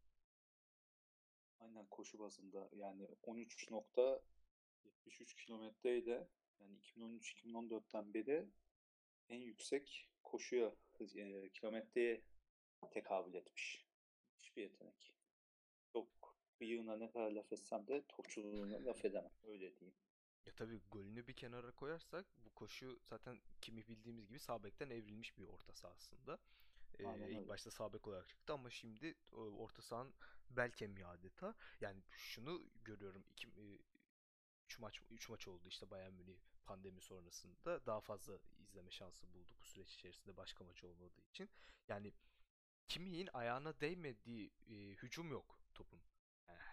Aynen 1.60 1.86
koşu 1.86 2.20
bazında 2.20 2.70
yani 2.76 3.08
13.73 3.24 5.36
kilometreyle 5.36 6.28
yani 6.60 6.80
2013-2014'ten 6.80 8.14
beri 8.14 8.48
en 9.30 9.42
yüksek 9.42 10.10
koşuya 10.24 10.76
e, 11.00 11.50
kilometreye 11.50 12.22
tekabül 12.92 13.34
etmiş. 13.34 13.86
Hiçbir 14.38 14.62
yetenek. 14.62 15.14
Çok 15.94 16.31
bıyığına 16.62 16.98
ne 16.98 17.12
kadar 17.12 17.32
laf 17.32 17.54
etsem 17.54 17.88
de 17.88 18.04
topçuluğuna 18.08 18.86
laf 18.86 19.06
edemem. 19.06 19.32
Öyle 19.44 19.80
diyeyim. 19.80 19.96
Ya 20.46 20.54
tabii 20.56 20.82
golünü 20.92 21.28
bir 21.28 21.34
kenara 21.34 21.72
koyarsak 21.72 22.26
bu 22.46 22.50
koşu 22.50 23.00
zaten 23.04 23.40
kimi 23.62 23.88
bildiğimiz 23.88 24.28
gibi 24.28 24.40
sağ 24.40 24.64
bekten 24.64 24.90
evrilmiş 24.90 25.38
bir 25.38 25.44
orta 25.44 25.74
saha 25.74 25.94
aslında. 25.94 26.40
Ee, 27.00 27.06
Aynen 27.06 27.28
ilk 27.28 27.38
öyle. 27.38 27.48
başta 27.48 27.72
sağ 27.72 27.94
bek 27.94 28.08
olarak 28.08 28.28
çıktı 28.30 28.54
ama 28.54 28.70
şimdi 28.70 29.16
orta 29.32 29.82
sahanın 29.82 30.14
bel 30.50 30.72
kemiği 30.72 31.06
adeta. 31.06 31.56
Yani 31.82 32.02
şunu 32.12 32.64
görüyorum. 32.86 33.24
iki, 33.30 33.48
3 34.66 34.80
maç 34.80 35.02
3 35.12 35.30
maç 35.30 35.48
oldu 35.48 35.68
işte 35.68 35.92
Bayern 35.92 36.14
Münih 36.14 36.38
pandemi 36.66 37.02
sonrasında 37.02 37.86
daha 37.86 38.02
fazla 38.02 38.40
izleme 38.60 38.92
şansı 38.92 39.34
buldu 39.34 39.52
bu 39.62 39.66
süreç 39.66 39.94
içerisinde 39.94 40.38
başka 40.38 40.64
maç 40.64 40.84
olmadığı 40.84 41.22
için. 41.30 41.50
Yani 41.88 42.14
Kimmih'in 42.88 43.30
ayağına 43.34 43.80
değmediği 43.80 44.52
e, 44.70 44.74
hücum 44.74 45.32
yok 45.32 45.60
topun. 45.74 46.00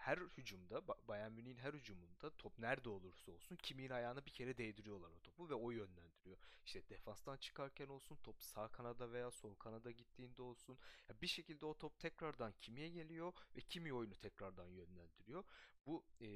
Her 0.09 0.17
hücumda 0.17 0.87
Bayern 1.07 1.31
Münih'in 1.31 1.57
her 1.57 1.73
hücumunda 1.73 2.29
top 2.37 2.59
nerede 2.59 2.89
olursa 2.89 3.31
olsun 3.31 3.55
kimin 3.55 3.89
ayağına 3.89 4.25
bir 4.25 4.31
kere 4.31 4.57
değdiriyorlar 4.57 5.11
o 5.11 5.19
topu 5.19 5.49
ve 5.49 5.53
o 5.53 5.71
yönlendiriyor. 5.71 6.37
İşte 6.65 6.89
defanstan 6.89 7.37
çıkarken 7.37 7.87
olsun 7.87 8.15
top 8.23 8.43
sağ 8.43 8.67
kanada 8.67 9.11
veya 9.11 9.31
sol 9.31 9.55
kanada 9.55 9.91
gittiğinde 9.91 10.41
olsun 10.41 10.77
ya 11.09 11.21
bir 11.21 11.27
şekilde 11.27 11.65
o 11.65 11.77
top 11.77 11.99
tekrardan 11.99 12.53
kimiye 12.61 12.89
geliyor 12.89 13.33
ve 13.55 13.61
kimi 13.61 13.93
oyunu 13.93 14.15
tekrardan 14.15 14.67
yönlendiriyor. 14.67 15.43
Bu 15.85 16.05
e, 16.21 16.27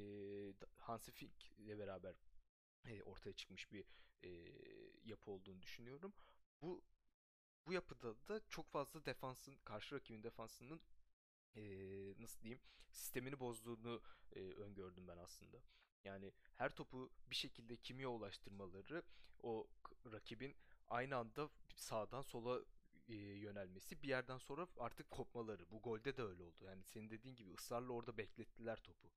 Hansi 0.78 1.12
Flick 1.12 1.52
ile 1.58 1.78
beraber 1.78 2.14
e, 2.86 3.02
ortaya 3.02 3.32
çıkmış 3.32 3.72
bir 3.72 3.84
e, 4.22 4.30
yapı 5.04 5.30
olduğunu 5.30 5.62
düşünüyorum. 5.62 6.12
Bu 6.62 6.84
bu 7.66 7.72
yapıda 7.72 8.28
da 8.28 8.40
çok 8.48 8.70
fazla 8.70 9.04
defansın 9.04 9.56
karşı 9.64 9.94
rakibin 9.94 10.22
defansının 10.22 10.80
e, 11.56 11.62
nasıl 12.18 12.42
diyeyim 12.42 12.60
sistemini 12.90 13.40
bozduğunu 13.40 14.02
e, 14.32 14.40
öngördüm 14.40 15.08
ben 15.08 15.16
aslında. 15.16 15.56
Yani 16.04 16.32
her 16.54 16.74
topu 16.74 17.10
bir 17.30 17.36
şekilde 17.36 17.76
kimiye 17.76 18.08
ulaştırmaları 18.08 19.02
o 19.42 19.66
rakibin 20.12 20.56
aynı 20.88 21.16
anda 21.16 21.50
sağdan 21.76 22.22
sola 22.22 22.60
e, 23.08 23.14
yönelmesi 23.14 24.02
bir 24.02 24.08
yerden 24.08 24.38
sonra 24.38 24.66
artık 24.78 25.10
kopmaları. 25.10 25.70
Bu 25.70 25.82
golde 25.82 26.16
de 26.16 26.22
öyle 26.22 26.42
oldu. 26.42 26.64
Yani 26.64 26.84
senin 26.84 27.10
dediğin 27.10 27.36
gibi 27.36 27.54
ısrarla 27.54 27.92
orada 27.92 28.16
beklettiler 28.18 28.76
topu. 28.76 29.10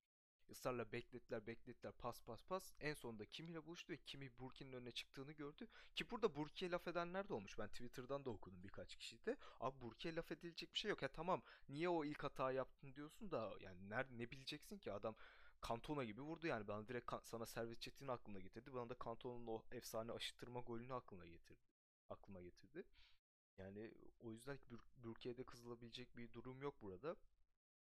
Israrla 0.49 0.91
beklettiler 0.91 1.47
beklettiler 1.47 1.91
pas 1.91 2.19
pas 2.21 2.43
pas. 2.43 2.71
En 2.79 2.93
sonunda 2.93 3.25
Kimi 3.25 3.51
ile 3.51 3.65
buluştu 3.65 3.93
ve 3.93 3.97
Kimi 3.97 4.31
Burki'nin 4.39 4.73
önüne 4.73 4.91
çıktığını 4.91 5.31
gördü. 5.31 5.67
Ki 5.95 6.11
burada 6.11 6.35
Burki'ye 6.35 6.71
laf 6.71 6.87
edenler 6.87 7.29
de 7.29 7.33
olmuş. 7.33 7.57
Ben 7.59 7.67
Twitter'dan 7.67 8.25
da 8.25 8.29
okudum 8.29 8.63
birkaç 8.63 8.95
kişi 8.95 9.25
de. 9.25 9.37
Abi 9.59 9.81
Burki'ye 9.81 10.15
laf 10.15 10.31
edilecek 10.31 10.73
bir 10.73 10.79
şey 10.79 10.89
yok. 10.89 11.01
Ya 11.01 11.07
tamam 11.07 11.41
niye 11.69 11.89
o 11.89 12.05
ilk 12.05 12.23
hata 12.23 12.51
yaptın 12.51 12.93
diyorsun 12.93 13.31
da 13.31 13.53
yani 13.61 13.89
nerede 13.89 14.17
ne 14.17 14.31
bileceksin 14.31 14.77
ki 14.77 14.91
adam 14.91 15.15
Cantona 15.67 16.03
gibi 16.03 16.21
vurdu 16.21 16.47
yani. 16.47 16.67
Bana 16.67 16.87
direkt 16.87 17.11
sana 17.23 17.45
servis 17.45 17.79
çetini 17.79 18.11
aklına 18.11 18.39
getirdi. 18.39 18.73
Bana 18.73 18.89
da 18.89 18.95
Cantona'nın 19.05 19.47
o 19.47 19.63
efsane 19.71 20.11
aşıttırma 20.11 20.59
golünü 20.59 20.93
aklına 20.93 21.25
getirdi. 21.25 21.61
Aklıma 22.09 22.41
getirdi. 22.41 22.83
Yani 23.57 23.93
o 24.19 24.31
yüzden 24.31 24.59
Burki'ye 24.97 25.37
de 25.37 25.43
kızılabilecek 25.43 26.17
bir 26.17 26.31
durum 26.33 26.61
yok 26.61 26.81
burada. 26.81 27.15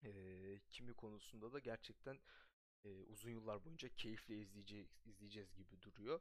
Ee, 0.04 0.60
kimi 0.70 0.94
konusunda 0.94 1.52
da 1.52 1.58
gerçekten 1.58 2.18
e, 2.84 2.88
uzun 2.88 3.30
yıllar 3.30 3.64
boyunca 3.64 3.88
keyifle 3.88 4.38
izleyeceğiz, 4.38 4.88
izleyeceğiz 5.04 5.54
gibi 5.56 5.82
duruyor. 5.82 6.20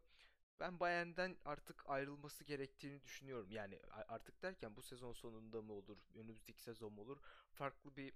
Ben 0.59 0.79
Bayern'den 0.79 1.37
artık 1.45 1.89
ayrılması 1.89 2.43
gerektiğini 2.43 3.03
düşünüyorum. 3.03 3.51
Yani 3.51 3.79
artık 4.07 4.41
derken 4.41 4.75
bu 4.75 4.81
sezon 4.81 5.13
sonunda 5.13 5.61
mı 5.61 5.73
olur, 5.73 5.97
önümüzdeki 6.15 6.61
sezon 6.61 6.93
mu 6.93 7.01
olur? 7.01 7.17
Farklı 7.51 7.95
bir 7.95 8.13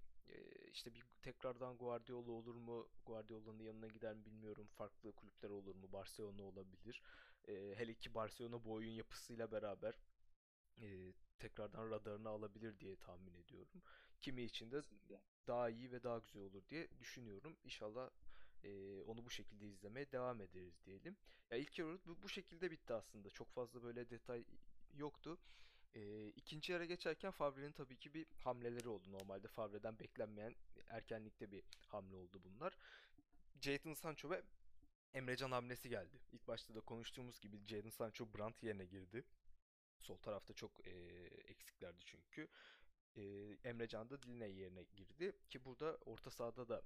işte 0.72 0.94
bir 0.94 1.04
tekrardan 1.22 1.77
Guardiola 1.77 2.32
olur 2.32 2.56
mu? 2.56 2.89
Guardiola'nın 3.06 3.63
yanına 3.63 3.88
gider 3.88 4.16
mi 4.16 4.25
bilmiyorum. 4.25 4.68
Farklı 4.68 5.12
kulüpler 5.12 5.50
olur 5.50 5.75
mu? 5.75 5.92
Barcelona 5.94 6.44
olabilir. 6.44 7.01
Hele 7.48 7.94
ki 7.94 8.13
Barcelona 8.13 8.63
bu 8.63 8.74
oyun 8.74 8.92
yapısıyla 8.92 9.51
beraber 9.51 10.00
tekrardan 11.39 11.92
radarını 11.92 12.30
alabilir 12.30 12.80
diye 12.80 12.96
tahmin 12.96 13.34
ediyorum. 13.34 13.82
Kimi 14.22 14.44
için 14.44 14.72
de 14.72 14.82
daha 15.48 15.70
iyi 15.70 15.92
ve 15.92 16.04
daha 16.04 16.20
güzel 16.20 16.42
olur 16.42 16.63
diye 16.70 16.88
düşünüyorum. 17.00 17.58
İnşallah 17.63 18.10
e, 18.63 19.01
onu 19.03 19.25
bu 19.25 19.29
şekilde 19.29 19.67
izlemeye 19.67 20.11
devam 20.11 20.41
ederiz 20.41 20.85
diyelim. 20.85 21.17
Ya 21.51 21.57
ilk 21.57 21.79
yarı 21.79 21.99
bu, 22.05 22.21
bu 22.21 22.29
şekilde 22.29 22.71
bitti 22.71 22.93
aslında. 22.93 23.29
Çok 23.29 23.51
fazla 23.51 23.83
böyle 23.83 24.09
detay 24.09 24.45
yoktu. 24.93 25.37
E, 25.95 26.27
ikinci 26.27 26.71
yara 26.71 26.85
geçerken 26.85 27.31
Favre'nin 27.31 27.71
tabii 27.71 27.97
ki 27.97 28.13
bir 28.13 28.25
hamleleri 28.43 28.89
oldu. 28.89 29.11
Normalde 29.11 29.47
Favre'den 29.47 29.99
beklenmeyen 29.99 30.55
erkenlikte 30.87 31.51
bir 31.51 31.63
hamle 31.87 32.15
oldu 32.15 32.41
bunlar. 32.43 32.77
Jadon 33.61 33.93
Sancho 33.93 34.29
ve 34.29 34.43
Emrecan 35.13 35.51
hamlesi 35.51 35.89
geldi. 35.89 36.19
İlk 36.31 36.47
başta 36.47 36.75
da 36.75 36.81
konuştuğumuz 36.81 37.39
gibi 37.39 37.67
Jadon 37.67 37.89
Sancho 37.89 38.33
Brandt 38.33 38.63
yerine 38.63 38.85
girdi. 38.85 39.23
Sol 39.99 40.17
tarafta 40.17 40.53
çok 40.53 40.87
e, 40.87 40.91
eksiklerdi 41.47 42.03
çünkü. 42.05 42.47
E, 43.15 43.23
Emrecan 43.63 44.09
da 44.09 44.21
Diline 44.21 44.47
yerine 44.47 44.83
girdi. 44.83 45.35
Ki 45.49 45.65
burada 45.65 45.97
orta 46.05 46.31
sahada 46.31 46.69
da 46.69 46.81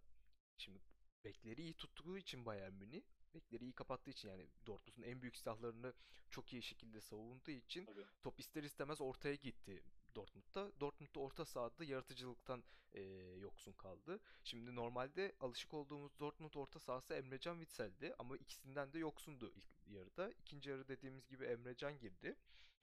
şimdi 0.58 0.80
bekleri 1.24 1.62
iyi 1.62 1.74
tuttuğu 1.74 2.18
için 2.18 2.46
Bayern 2.46 2.74
Münih 2.74 3.02
bekleri 3.34 3.64
iyi 3.64 3.74
kapattığı 3.74 4.10
için 4.10 4.30
yani 4.30 4.48
Dortmund'un 4.68 5.04
en 5.04 5.22
büyük 5.22 5.38
silahlarını 5.38 5.94
çok 6.30 6.54
iyi 6.54 6.62
şekilde 6.64 7.02
savunduğu 7.02 7.52
için 7.52 7.86
Tabii. 7.86 8.06
top 8.24 8.40
ister 8.40 8.64
istemez 8.64 9.02
ortaya 9.02 9.36
gitti 9.36 9.84
Dortmund'da. 10.16 10.80
Dortmund'da 10.80 11.20
orta 11.20 11.46
sahada 11.46 11.84
yaratıcılıktan 11.84 12.64
e, 12.94 13.02
yoksun 13.42 13.74
kaldı. 13.74 14.20
Şimdi 14.44 14.76
normalde 14.76 15.36
alışık 15.40 15.74
olduğumuz 15.74 16.20
Dortmund 16.20 16.54
orta 16.54 16.80
sahası 16.80 17.14
Emrecan 17.14 17.56
Witzel'di 17.56 18.14
ama 18.20 18.38
ikisinden 18.38 18.94
de 18.94 19.00
yoksundu 19.00 19.54
ilk 19.56 19.88
yarıda. 19.88 20.32
İkinci 20.32 20.70
yarı 20.70 20.88
dediğimiz 20.88 21.28
gibi 21.28 21.46
Emrecan 21.46 22.00
girdi 22.00 22.36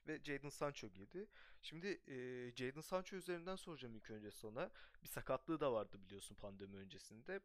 ve 0.06 0.20
Jadon 0.24 0.48
Sancho 0.48 0.88
girdi. 0.88 1.26
Şimdi 1.62 2.00
e, 2.06 2.16
Jadon 2.56 2.80
Sancho 2.80 3.16
üzerinden 3.16 3.56
soracağım 3.56 3.96
ilk 3.96 4.10
önce 4.10 4.30
sana. 4.30 4.70
Bir 5.02 5.08
sakatlığı 5.08 5.60
da 5.60 5.72
vardı 5.72 6.00
biliyorsun 6.02 6.34
pandemi 6.34 6.76
öncesinde. 6.76 7.40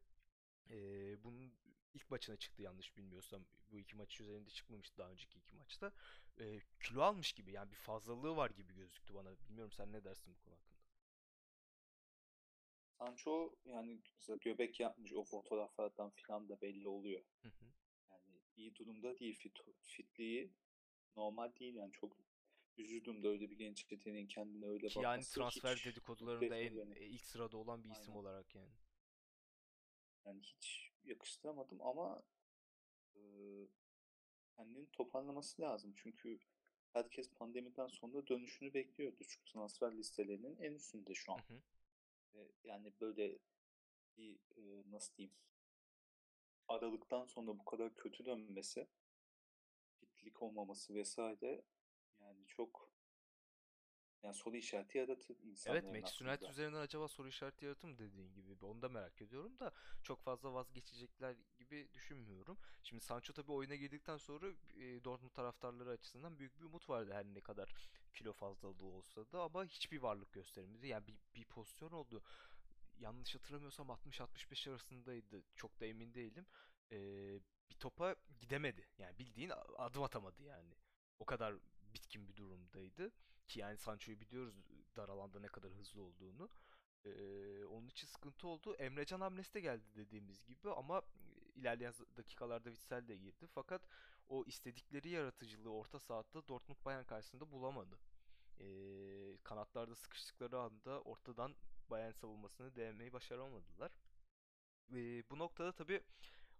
Ee, 0.69 1.23
bunun 1.23 1.53
ilk 1.93 2.11
maçına 2.11 2.37
çıktı 2.37 2.61
yanlış 2.61 2.97
bilmiyorsam. 2.97 3.45
Bu 3.71 3.79
iki 3.79 3.95
maç 3.95 4.21
üzerinde 4.21 4.49
çıkmamıştı 4.49 4.97
daha 4.97 5.11
önceki 5.11 5.39
iki 5.39 5.55
maçta. 5.55 5.91
Ee, 6.39 6.59
kilo 6.83 7.01
almış 7.01 7.33
gibi 7.33 7.51
yani 7.51 7.71
bir 7.71 7.75
fazlalığı 7.75 8.35
var 8.35 8.49
gibi 8.49 8.73
gözüktü 8.73 9.13
bana. 9.13 9.29
Bilmiyorum 9.49 9.71
sen 9.71 9.91
ne 9.91 10.03
dersin 10.03 10.35
bu 10.35 10.45
konu 10.45 10.55
hakkında? 10.55 10.83
Sancho 12.99 13.55
yani 13.65 14.01
mesela 14.19 14.37
göbek 14.41 14.79
yapmış 14.79 15.13
o 15.13 15.23
fotoğraflardan 15.23 16.09
filan 16.09 16.49
da 16.49 16.61
belli 16.61 16.87
oluyor. 16.87 17.23
Hı 17.41 17.47
hı. 17.47 17.65
Yani 18.09 18.41
iyi 18.55 18.75
durumda 18.75 19.19
değil 19.19 19.35
fit, 19.35 19.57
fitliği 19.81 20.51
normal 21.15 21.55
değil 21.59 21.75
yani 21.75 21.91
çok 21.91 22.17
üzüldüm 22.77 23.23
de 23.23 23.27
öyle 23.27 23.49
bir 23.49 23.57
genç 23.57 23.91
yeteneğin 23.91 24.27
kendine 24.27 24.65
öyle 24.65 24.87
bakması. 24.87 25.01
Yani 25.01 25.23
transfer 25.23 25.83
dedikodularında 25.85 26.55
en 26.55 26.77
beni. 26.77 26.99
ilk 26.99 27.25
sırada 27.25 27.57
olan 27.57 27.83
bir 27.83 27.89
isim 27.89 28.13
Aynen. 28.13 28.19
olarak 28.19 28.55
yani. 28.55 28.71
Yani 30.25 30.41
hiç 30.41 30.91
yakıştıramadım 31.03 31.81
ama 31.81 32.23
e, 33.15 33.21
kendini 34.55 34.87
toparlaması 34.91 35.61
lazım. 35.61 35.93
Çünkü 35.95 36.39
herkes 36.93 37.29
pandemiden 37.29 37.87
sonra 37.87 38.27
dönüşünü 38.27 38.73
bekliyordu. 38.73 39.23
Çünkü 39.27 39.51
transfer 39.51 39.97
listelerinin 39.97 40.57
en 40.57 40.73
üstünde 40.73 41.13
şu 41.13 41.33
an. 41.33 41.37
Hı 41.37 41.53
hı. 41.53 41.61
E, 42.33 42.51
yani 42.63 42.93
böyle 43.01 43.37
bir 44.17 44.39
e, 44.57 44.91
nasıl 44.91 45.15
diyeyim 45.15 45.35
aralıktan 46.67 47.25
sonra 47.25 47.59
bu 47.59 47.65
kadar 47.65 47.95
kötü 47.95 48.25
dönmesi 48.25 48.87
fitlik 49.99 50.41
olmaması 50.41 50.95
vesaire 50.95 51.61
yani 52.19 52.47
çok 52.47 52.92
yani 54.23 54.33
soru 54.33 54.57
işareti 54.57 54.97
yaratır 54.97 55.37
insanların 55.43 55.85
Evet 55.85 55.93
Manchester 55.93 56.25
United 56.25 56.49
üzerinden 56.49 56.79
acaba 56.79 57.07
soru 57.07 57.27
işareti 57.27 57.65
yaratır 57.65 57.87
mı 57.87 57.97
dediğin 57.97 58.33
gibi. 58.33 58.65
Onu 58.65 58.81
da 58.81 58.89
merak 58.89 59.21
ediyorum 59.21 59.59
da 59.59 59.71
çok 60.03 60.21
fazla 60.21 60.53
vazgeçecekler 60.53 61.35
gibi 61.57 61.87
düşünmüyorum. 61.93 62.57
Şimdi 62.83 63.03
Sancho 63.03 63.33
tabii 63.33 63.51
oyuna 63.51 63.75
girdikten 63.75 64.17
sonra 64.17 64.47
e, 64.75 65.03
Dortmund 65.03 65.31
taraftarları 65.31 65.89
açısından 65.89 66.39
büyük 66.39 66.59
bir 66.59 66.65
umut 66.65 66.89
vardı 66.89 67.11
her 67.13 67.25
ne 67.25 67.41
kadar 67.41 67.73
kilo 68.13 68.33
fazlalığı 68.33 68.85
olsa 68.85 69.31
da 69.31 69.41
ama 69.41 69.65
hiçbir 69.65 70.01
varlık 70.01 70.31
göstermedi. 70.31 70.87
Yani 70.87 71.07
bir, 71.07 71.15
bir 71.35 71.45
pozisyon 71.45 71.91
oldu. 71.91 72.23
Yanlış 72.99 73.35
hatırlamıyorsam 73.35 73.87
60-65 73.87 74.69
arasındaydı. 74.69 75.43
Çok 75.55 75.79
da 75.79 75.85
emin 75.85 76.13
değilim. 76.13 76.45
Ee, 76.91 77.39
bir 77.69 77.75
topa 77.75 78.15
gidemedi. 78.39 78.87
Yani 78.97 79.19
bildiğin 79.19 79.51
adım 79.77 80.03
atamadı 80.03 80.43
yani. 80.43 80.75
O 81.19 81.25
kadar 81.25 81.55
bitkin 81.93 82.27
bir 82.27 82.35
durumdaydı. 82.35 83.11
Ki 83.53 83.59
yani 83.59 83.77
Sancho'yu 83.77 84.19
biliyoruz 84.19 84.55
dar 84.95 85.09
alanda 85.09 85.39
ne 85.39 85.47
kadar 85.47 85.71
hızlı 85.71 86.01
olduğunu. 86.01 86.49
Ee, 87.05 87.65
onun 87.65 87.87
için 87.87 88.07
sıkıntı 88.07 88.47
oldu. 88.47 88.75
Emrecan 88.75 89.21
hamlesi 89.21 89.53
de 89.53 89.59
geldi 89.61 89.83
dediğimiz 89.95 90.45
gibi 90.45 90.71
ama 90.71 91.01
ilerleyen 91.55 91.93
dakikalarda 92.17 92.69
Witsel 92.69 93.07
de 93.07 93.15
girdi. 93.15 93.47
Fakat 93.47 93.81
o 94.27 94.43
istedikleri 94.45 95.09
yaratıcılığı 95.09 95.73
orta 95.73 95.99
sahada 95.99 96.47
Dortmund 96.47 96.77
Bayern 96.85 97.03
karşısında 97.03 97.51
bulamadı. 97.51 97.99
Ee, 98.59 99.37
kanatlarda 99.43 99.95
sıkıştıkları 99.95 100.59
anda 100.59 101.01
ortadan 101.01 101.55
Bayern 101.89 102.11
savunmasını 102.11 102.75
denemeyi 102.75 103.13
başaramadılar. 103.13 103.91
Ee, 104.93 105.23
bu 105.29 105.39
noktada 105.39 105.71
tabii 105.71 106.01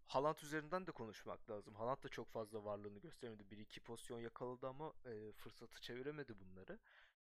Haaland 0.07 0.37
üzerinden 0.37 0.87
de 0.87 0.91
konuşmak 0.91 1.49
lazım. 1.49 1.75
Haaland 1.75 2.03
da 2.03 2.09
çok 2.09 2.29
fazla 2.29 2.63
varlığını 2.63 2.99
göstermedi. 2.99 3.51
Bir 3.51 3.57
iki 3.57 3.79
pozisyon 3.79 4.19
yakaladı 4.19 4.67
ama 4.67 4.93
e, 5.05 5.31
fırsatı 5.31 5.81
çeviremedi 5.81 6.39
bunları. 6.39 6.79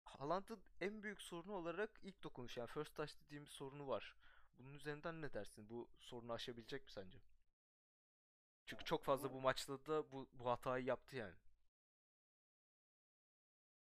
Haaland'ın 0.05 0.63
en 0.81 1.03
büyük 1.03 1.22
sorunu 1.22 1.53
olarak 1.53 2.00
ilk 2.03 2.24
dokunuş 2.24 2.57
yani 2.57 2.67
first 2.67 2.95
touch 2.95 3.13
dediğimiz 3.25 3.50
sorunu 3.50 3.88
var. 3.88 4.15
Bunun 4.60 4.74
üzerinden 4.74 5.22
ne 5.22 5.34
dersin? 5.34 5.69
Bu 5.69 5.89
sorunu 6.00 6.34
aşabilecek 6.34 6.84
mi 6.84 6.91
sence? 6.91 7.19
Çünkü 8.65 8.86
çok 8.86 9.03
fazla 9.03 9.34
bu 9.34 9.41
maçta 9.41 9.86
da 9.86 10.12
bu, 10.12 10.27
bu 10.34 10.50
hatayı 10.50 10.86
yaptı 10.86 11.15
yani. 11.15 11.36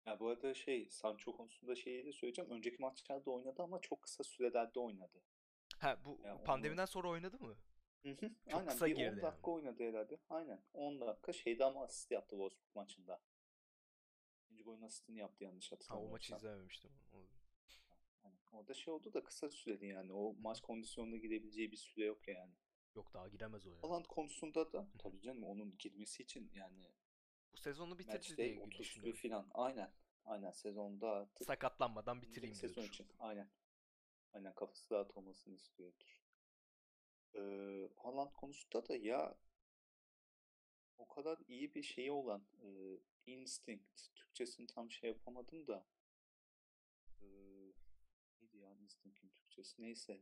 Ya 0.05 0.19
bu 0.19 0.27
arada 0.29 0.53
şey 0.53 0.89
Sancho 0.89 1.37
konusunda 1.37 1.75
şeyi 1.75 2.05
de 2.05 2.11
söyleyeceğim. 2.13 2.51
Önceki 2.51 2.81
maçlarda 2.81 3.31
oynadı 3.31 3.63
ama 3.63 3.81
çok 3.81 4.01
kısa 4.01 4.23
sürelerde 4.23 4.79
oynadı. 4.79 5.23
Ha 5.79 5.97
bu 6.05 6.19
Yani 6.23 6.33
onu 6.33 6.43
pandemiden 6.43 6.85
sonra 6.85 7.09
oynadı 7.09 7.39
mı? 7.39 7.57
Hı 8.03 8.09
hı. 8.11 8.31
Çok 8.49 8.59
Aynen 8.59 8.69
kısa 8.69 8.85
bir 8.85 8.91
10 8.95 8.97
girdi 8.97 9.09
yani. 9.09 9.21
dakika 9.21 9.51
oynadı 9.51 9.83
herhalde. 9.83 10.19
Aynen 10.29 10.61
10 10.73 11.01
dakika 11.01 11.33
şeyde 11.33 11.65
ama 11.65 11.83
asist 11.83 12.11
yaptı 12.11 12.29
Wolfsburg 12.29 12.75
maçında. 12.75 13.21
İkinci 14.45 14.63
golün 14.63 14.81
asistini 14.81 15.17
yaptı 15.19 15.43
yanlış 15.43 15.71
Ha 15.71 15.75
o 15.77 15.77
maçı 15.77 16.33
hatırlamıyorsam. 16.33 16.37
izlememiştim. 16.37 16.91
O- 17.13 17.27
Hani 18.23 18.35
orada 18.51 18.73
şey 18.73 18.93
oldu 18.93 19.13
da 19.13 19.23
kısa 19.23 19.49
süreli 19.49 19.85
yani. 19.87 20.13
O 20.13 20.33
maç 20.33 20.61
kondisyonuna 20.61 21.17
girebileceği 21.17 21.71
bir 21.71 21.77
süre 21.77 22.05
yok 22.05 22.27
yani. 22.27 22.53
Yok 22.95 23.13
daha 23.13 23.27
giremez 23.27 23.67
o 23.67 23.69
ya. 23.71 23.81
Haaland 23.83 24.05
konusunda 24.05 24.73
da 24.73 24.87
tabii 24.97 25.21
canım 25.21 25.43
onun 25.43 25.77
girmesi 25.77 26.23
için 26.23 26.51
yani 26.53 26.87
Bu 27.53 27.57
sezonu 27.57 27.95
Matchday 27.95 28.37
diye 28.37 28.57
30'lu 28.59 28.79
düşünüyorum. 28.79 29.19
filan. 29.19 29.47
Aynen. 29.53 29.91
Aynen 30.25 30.51
sezonda 30.51 31.11
artık 31.11 31.47
Sakatlanmadan 31.47 32.21
bitireyim 32.21 32.55
sezon 32.55 32.81
diyordur. 32.81 32.93
için. 32.93 33.07
Aynen. 33.19 33.49
Aynen 34.33 34.53
kafası 34.55 34.93
rahat 34.95 35.17
olmasını 35.17 35.55
istiyordur. 35.55 36.26
Ee, 37.35 37.89
Haaland 37.95 38.31
konusunda 38.31 38.87
da 38.87 38.95
ya 38.95 39.37
o 40.97 41.07
kadar 41.07 41.39
iyi 41.47 41.75
bir 41.75 41.83
şeyi 41.83 42.11
olan 42.11 42.47
e, 42.63 42.67
instinct 43.25 44.15
Türkçesini 44.15 44.67
tam 44.67 44.91
şey 44.91 45.09
yapamadım 45.09 45.67
da 45.67 45.85
e, 47.21 47.25
neydi 48.41 48.57
ya 48.57 48.75
instinct'in 48.75 49.29
Türkçesi 49.29 49.81
neyse 49.81 50.21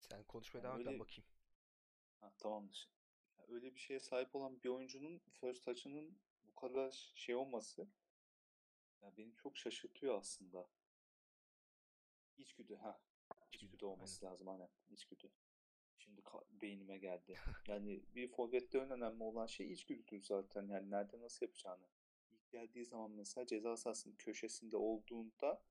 Sen 0.00 0.24
konuşmaya 0.24 0.58
Yani 0.64 0.72
devam 0.74 0.86
öyle- 0.86 0.98
bakayım. 0.98 1.24
ha, 2.20 2.32
tamamdır. 2.38 2.90
Ya 3.38 3.44
öyle 3.48 3.74
bir 3.74 3.80
şeye 3.80 4.00
sahip 4.00 4.34
olan 4.36 4.62
bir 4.62 4.68
oyuncunun 4.68 5.18
first 5.18 5.64
touch'ının 5.64 6.18
bu 6.42 6.54
kadar 6.54 7.12
şey 7.14 7.34
olması 7.34 7.88
ya 9.02 9.16
beni 9.16 9.34
çok 9.34 9.56
şaşırtıyor 9.58 10.18
aslında. 10.18 10.68
İçgüdü 12.36 12.74
ha. 12.76 13.00
İçgüdü, 13.52 13.66
İçgüdü 13.66 13.84
olması 13.84 14.24
lazım 14.24 14.48
aynen. 14.48 14.68
İçgüdü. 14.90 15.32
Şimdi 16.06 16.22
beynime 16.62 16.98
geldi. 16.98 17.34
Yani 17.68 18.02
bir 18.14 18.28
forvette 18.28 18.78
en 18.78 18.90
önemli 18.90 19.22
olan 19.22 19.46
şey 19.46 19.72
içgüdüdür 19.72 20.22
zaten. 20.22 20.68
Yani 20.68 20.90
nerede 20.90 21.20
nasıl 21.20 21.46
yapacağını. 21.46 21.86
İlk 22.30 22.50
geldiği 22.50 22.84
zaman 22.84 23.10
mesela 23.10 23.46
ceza 23.46 23.76
sahasının 23.76 24.16
köşesinde 24.16 24.76
olduğunda 24.76 25.62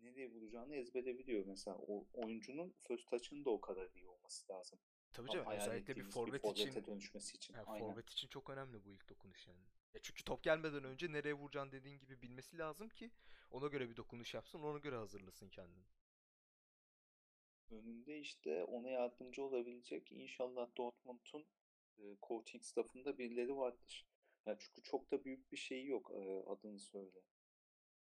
nereye 0.00 0.30
vuracağını 0.30 0.74
ezbere 0.74 1.18
biliyor. 1.18 1.44
Mesela 1.46 1.76
o 1.76 2.06
oyuncunun 2.12 2.74
first 2.78 3.10
touch'ının 3.10 3.44
da 3.44 3.50
o 3.50 3.60
kadar 3.60 3.88
iyi 3.94 4.08
olması 4.08 4.52
lazım. 4.52 4.78
Tabii 5.12 5.30
canım 5.30 5.46
özellikle 5.50 5.96
bir 5.96 6.04
forvet 6.04 6.44
için 6.44 6.84
dönüşmesi 6.86 7.36
için. 7.36 7.54
Aynen. 7.66 7.86
forvet 7.88 8.10
için 8.10 8.28
çok 8.28 8.50
önemli 8.50 8.84
bu 8.84 8.92
ilk 8.92 9.08
dokunuş 9.08 9.48
yani. 9.48 9.64
Ya 9.94 10.00
çünkü 10.02 10.24
top 10.24 10.42
gelmeden 10.42 10.84
önce 10.84 11.12
nereye 11.12 11.34
vuracağını 11.34 11.72
dediğin 11.72 11.98
gibi 11.98 12.22
bilmesi 12.22 12.58
lazım 12.58 12.88
ki 12.88 13.10
ona 13.50 13.66
göre 13.66 13.90
bir 13.90 13.96
dokunuş 13.96 14.34
yapsın, 14.34 14.62
ona 14.62 14.78
göre 14.78 14.96
hazırlasın 14.96 15.48
kendini. 15.48 15.84
Önünde 17.72 18.18
işte 18.18 18.64
ona 18.64 18.88
yardımcı 18.88 19.44
olabilecek 19.44 20.12
inşallah 20.12 20.68
Dortmund'un 20.76 21.46
e, 21.98 22.02
coaching 22.22 22.64
staffında 22.64 23.18
birileri 23.18 23.56
vardır. 23.56 24.06
Yani 24.46 24.56
çünkü 24.60 24.82
çok 24.82 25.10
da 25.10 25.24
büyük 25.24 25.52
bir 25.52 25.56
şey 25.56 25.86
yok 25.86 26.10
e, 26.14 26.42
adını 26.46 26.78
söyle. 26.78 27.20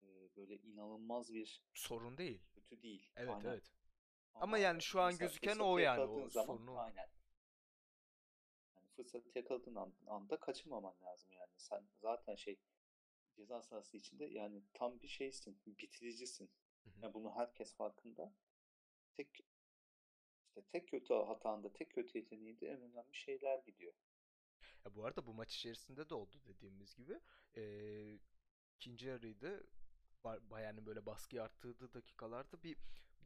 E, 0.02 0.08
böyle 0.38 0.56
inanılmaz 0.56 1.34
bir 1.34 1.64
Sorun 1.74 2.18
değil. 2.18 2.42
kötü 2.56 2.82
değil. 2.82 3.10
Evet 3.16 3.30
Aynen. 3.30 3.50
evet. 3.50 3.72
Ama 4.34 4.58
yani 4.58 4.82
şu 4.82 5.02
an 5.02 5.18
gözüken 5.18 5.60
o 5.60 5.78
yani, 5.78 6.04
o 6.04 6.30
zaman, 6.30 6.46
sorunu. 6.46 6.78
Aynen. 6.80 7.08
Yani 8.76 8.88
fırsatı 8.96 9.32
yakaladığın 9.36 9.76
an- 9.76 9.94
anda 10.08 10.40
kaçırmaman 10.40 10.96
lazım 11.04 11.32
yani. 11.32 11.52
Sen 11.58 11.84
zaten 12.02 12.36
şey 12.36 12.58
ceza 13.36 13.62
sahası 13.62 13.98
içinde 13.98 14.26
yani 14.26 14.62
tam 14.74 15.02
bir 15.02 15.08
şeysin, 15.08 15.58
bitiricisin. 15.66 16.50
Hı 16.84 16.90
hı. 16.90 16.94
Yani 17.02 17.14
bunu 17.14 17.36
herkes 17.36 17.74
farkında. 17.74 18.34
Tek 19.14 19.42
işte 20.56 20.72
tek 20.72 20.88
kötü 20.88 21.14
hatanda, 21.14 21.74
tek 21.74 21.92
kötü 21.92 22.18
yeteneğinde 22.18 22.68
en 22.68 22.82
önemli 22.82 23.16
şeyler 23.16 23.60
gidiyor. 23.60 23.94
Ya 24.86 24.96
bu 24.96 25.06
arada 25.06 25.26
bu 25.26 25.34
maç 25.34 25.56
içerisinde 25.56 26.10
de 26.10 26.16
oldu 26.16 26.42
dediğimiz 26.48 26.96
gibi. 26.96 27.20
Ee, 27.58 28.20
ikinci 28.76 29.10
Ba- 30.24 30.50
Bayern'in 30.50 30.86
böyle 30.86 31.06
baskıyı 31.06 31.44
arttırdığı 31.44 31.94
dakikalarda 31.94 32.64
bir 32.64 32.78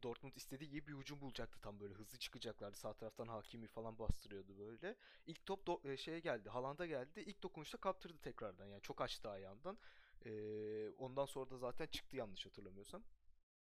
Dortmund 0.02 0.34
istediği 0.34 0.70
gibi 0.70 0.92
bir 0.92 0.98
hücum 0.98 1.20
bulacaktı 1.20 1.60
tam 1.60 1.80
böyle 1.80 1.94
hızlı 1.94 2.18
çıkacaklardı. 2.18 2.76
Sağ 2.76 2.92
taraftan 2.92 3.26
Hakimi 3.28 3.66
falan 3.66 3.98
bastırıyordu 3.98 4.58
böyle. 4.58 4.96
İlk 5.26 5.46
top 5.46 5.68
do- 5.68 5.96
şeye 5.96 6.20
geldi. 6.20 6.48
Haaland'a 6.48 6.86
geldi. 6.86 7.20
İlk 7.20 7.42
dokunuşta 7.42 7.78
kaptırdı 7.78 8.18
tekrardan. 8.18 8.66
Yani 8.66 8.82
çok 8.82 9.00
açtı 9.00 9.28
ayağından. 9.30 9.78
Ee, 10.26 10.90
ondan 10.90 11.26
sonra 11.26 11.50
da 11.50 11.58
zaten 11.58 11.86
çıktı 11.86 12.16
yanlış 12.16 12.46
hatırlamıyorsam. 12.46 13.02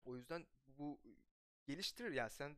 O 0.04 0.16
yüzden 0.16 0.46
bu 0.66 1.00
geliştirir 1.66 2.12
yani 2.12 2.30
sen 2.30 2.56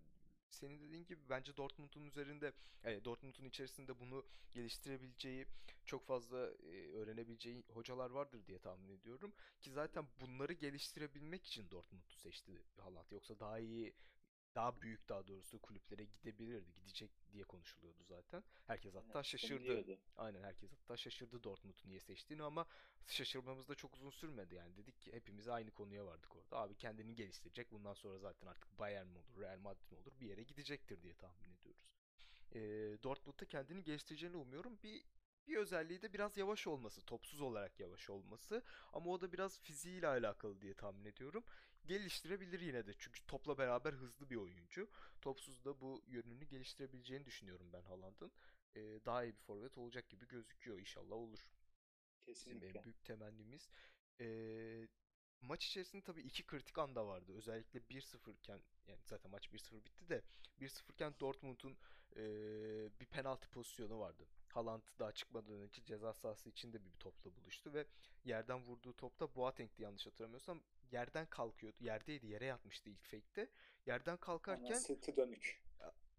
senin 0.54 0.80
dediğin 0.80 1.06
gibi 1.06 1.20
bence 1.28 1.56
Dortmund'un 1.56 2.04
üzerinde 2.04 2.52
yani 2.84 3.04
Dortmund'un 3.04 3.44
içerisinde 3.44 4.00
bunu 4.00 4.24
geliştirebileceği 4.52 5.46
çok 5.84 6.06
fazla 6.06 6.50
e, 6.50 6.92
öğrenebileceği 6.92 7.62
hocalar 7.72 8.10
vardır 8.10 8.46
diye 8.46 8.58
tahmin 8.58 8.88
ediyorum. 8.88 9.32
Ki 9.60 9.70
zaten 9.70 10.06
bunları 10.20 10.52
geliştirebilmek 10.52 11.46
için 11.46 11.70
Dortmund'u 11.70 12.14
seçti 12.14 12.62
Haaland. 12.76 13.10
Yoksa 13.10 13.38
daha 13.40 13.58
iyi 13.58 13.94
daha 14.54 14.80
büyük 14.80 15.08
daha 15.08 15.26
doğrusu 15.26 15.58
kulüplere 15.58 16.04
gidebilirdi 16.04 16.74
gidecek 16.74 17.10
diye 17.32 17.44
konuşuluyordu 17.44 18.04
zaten 18.04 18.44
herkes 18.66 18.94
hatta 18.94 19.18
Aynen, 19.18 19.22
şaşırdı 19.22 19.98
aynen 20.16 20.42
herkes 20.42 20.72
hatta 20.72 20.96
şaşırdı 20.96 21.42
Dortmund'u 21.44 21.88
niye 21.88 22.00
seçtiğini 22.00 22.42
ama 22.42 22.66
şaşırmamız 23.06 23.68
da 23.68 23.74
çok 23.74 23.96
uzun 23.96 24.10
sürmedi 24.10 24.54
yani. 24.54 24.76
Dedik 24.76 25.00
ki 25.00 25.12
hepimiz 25.12 25.48
aynı 25.48 25.70
konuya 25.70 26.06
vardık 26.06 26.36
orada. 26.36 26.56
Abi 26.58 26.74
kendini 26.74 27.14
geliştirecek. 27.14 27.72
Bundan 27.72 27.94
sonra 27.94 28.18
zaten 28.18 28.46
artık 28.46 28.78
Bayern 28.78 29.06
mi 29.06 29.18
olur, 29.18 29.40
Real 29.40 29.58
Madrid 29.58 29.90
mi 29.90 29.98
olur 29.98 30.12
bir 30.20 30.26
yere 30.26 30.42
gidecektir 30.42 31.02
diye 31.02 31.14
tahmin 31.14 31.50
ediyoruz. 31.50 31.90
Ee, 32.54 32.58
Dortmund'da 33.02 33.44
kendini 33.44 33.84
geliştireceğini 33.84 34.36
umuyorum. 34.36 34.78
Bir 34.82 35.04
bir 35.48 35.56
özelliği 35.56 36.02
de 36.02 36.12
biraz 36.12 36.36
yavaş 36.36 36.66
olması, 36.66 37.02
topsuz 37.02 37.40
olarak 37.40 37.80
yavaş 37.80 38.10
olması. 38.10 38.62
Ama 38.92 39.10
o 39.10 39.20
da 39.20 39.32
biraz 39.32 39.60
fiziğiyle 39.60 40.06
alakalı 40.06 40.60
diye 40.60 40.74
tahmin 40.74 41.04
ediyorum. 41.04 41.44
Geliştirebilir 41.86 42.60
yine 42.60 42.86
de 42.86 42.94
çünkü 42.98 43.26
topla 43.26 43.58
beraber 43.58 43.92
hızlı 43.92 44.30
bir 44.30 44.36
oyuncu. 44.36 44.88
Topsuz 45.20 45.64
da 45.64 45.80
bu 45.80 46.02
yönünü 46.06 46.44
geliştirebileceğini 46.44 47.24
düşünüyorum 47.24 47.72
ben 47.72 47.82
Haaland'ın. 47.82 48.32
Ee, 48.76 49.00
daha 49.04 49.24
iyi 49.24 49.32
bir 49.32 49.40
forvet 49.40 49.78
olacak 49.78 50.08
gibi 50.08 50.28
gözüküyor. 50.28 50.78
İnşallah 50.78 51.16
olur. 51.16 51.38
Bizim 52.26 52.52
en 52.52 52.60
Kesinlikle. 52.60 52.84
büyük 52.84 53.04
temennimiz. 53.04 53.68
Ee, 54.20 54.88
maç 55.40 55.66
içerisinde 55.66 56.02
tabii 56.02 56.22
iki 56.22 56.46
kritik 56.46 56.78
an 56.78 56.94
da 56.94 57.06
vardı. 57.06 57.32
Özellikle 57.36 57.80
1-0 57.80 58.34
iken 58.34 58.60
yani 58.86 59.00
zaten 59.04 59.30
maç 59.30 59.46
1-0 59.52 59.84
bitti 59.84 60.08
de 60.08 60.22
1-0 60.60 60.92
iken 60.92 61.14
Dortmund'un 61.20 61.76
ee, 62.16 62.90
bir 63.00 63.06
penaltı 63.06 63.50
pozisyonu 63.50 63.98
vardı. 63.98 64.26
Haaland 64.54 64.82
daha 64.98 65.12
çıkmadan 65.12 65.52
önce 65.52 65.84
ceza 65.84 66.12
sahası 66.12 66.48
içinde 66.48 66.84
bir 66.84 66.92
topla 66.92 67.36
buluştu 67.36 67.72
ve 67.72 67.86
yerden 68.24 68.60
vurduğu 68.64 68.92
topta 68.92 69.34
Boateng'di 69.34 69.82
yanlış 69.82 70.06
hatırlamıyorsam. 70.06 70.60
Yerden 70.92 71.26
kalkıyordu. 71.26 71.76
Yerdeydi, 71.80 72.26
yere 72.26 72.44
yatmıştı 72.44 72.90
ilk 72.90 73.04
fake'te. 73.04 73.50
Yerden 73.86 74.12
Ama 74.12 74.20
kalkarken 74.20 74.74
sırtı 74.74 75.16
dönük. 75.16 75.64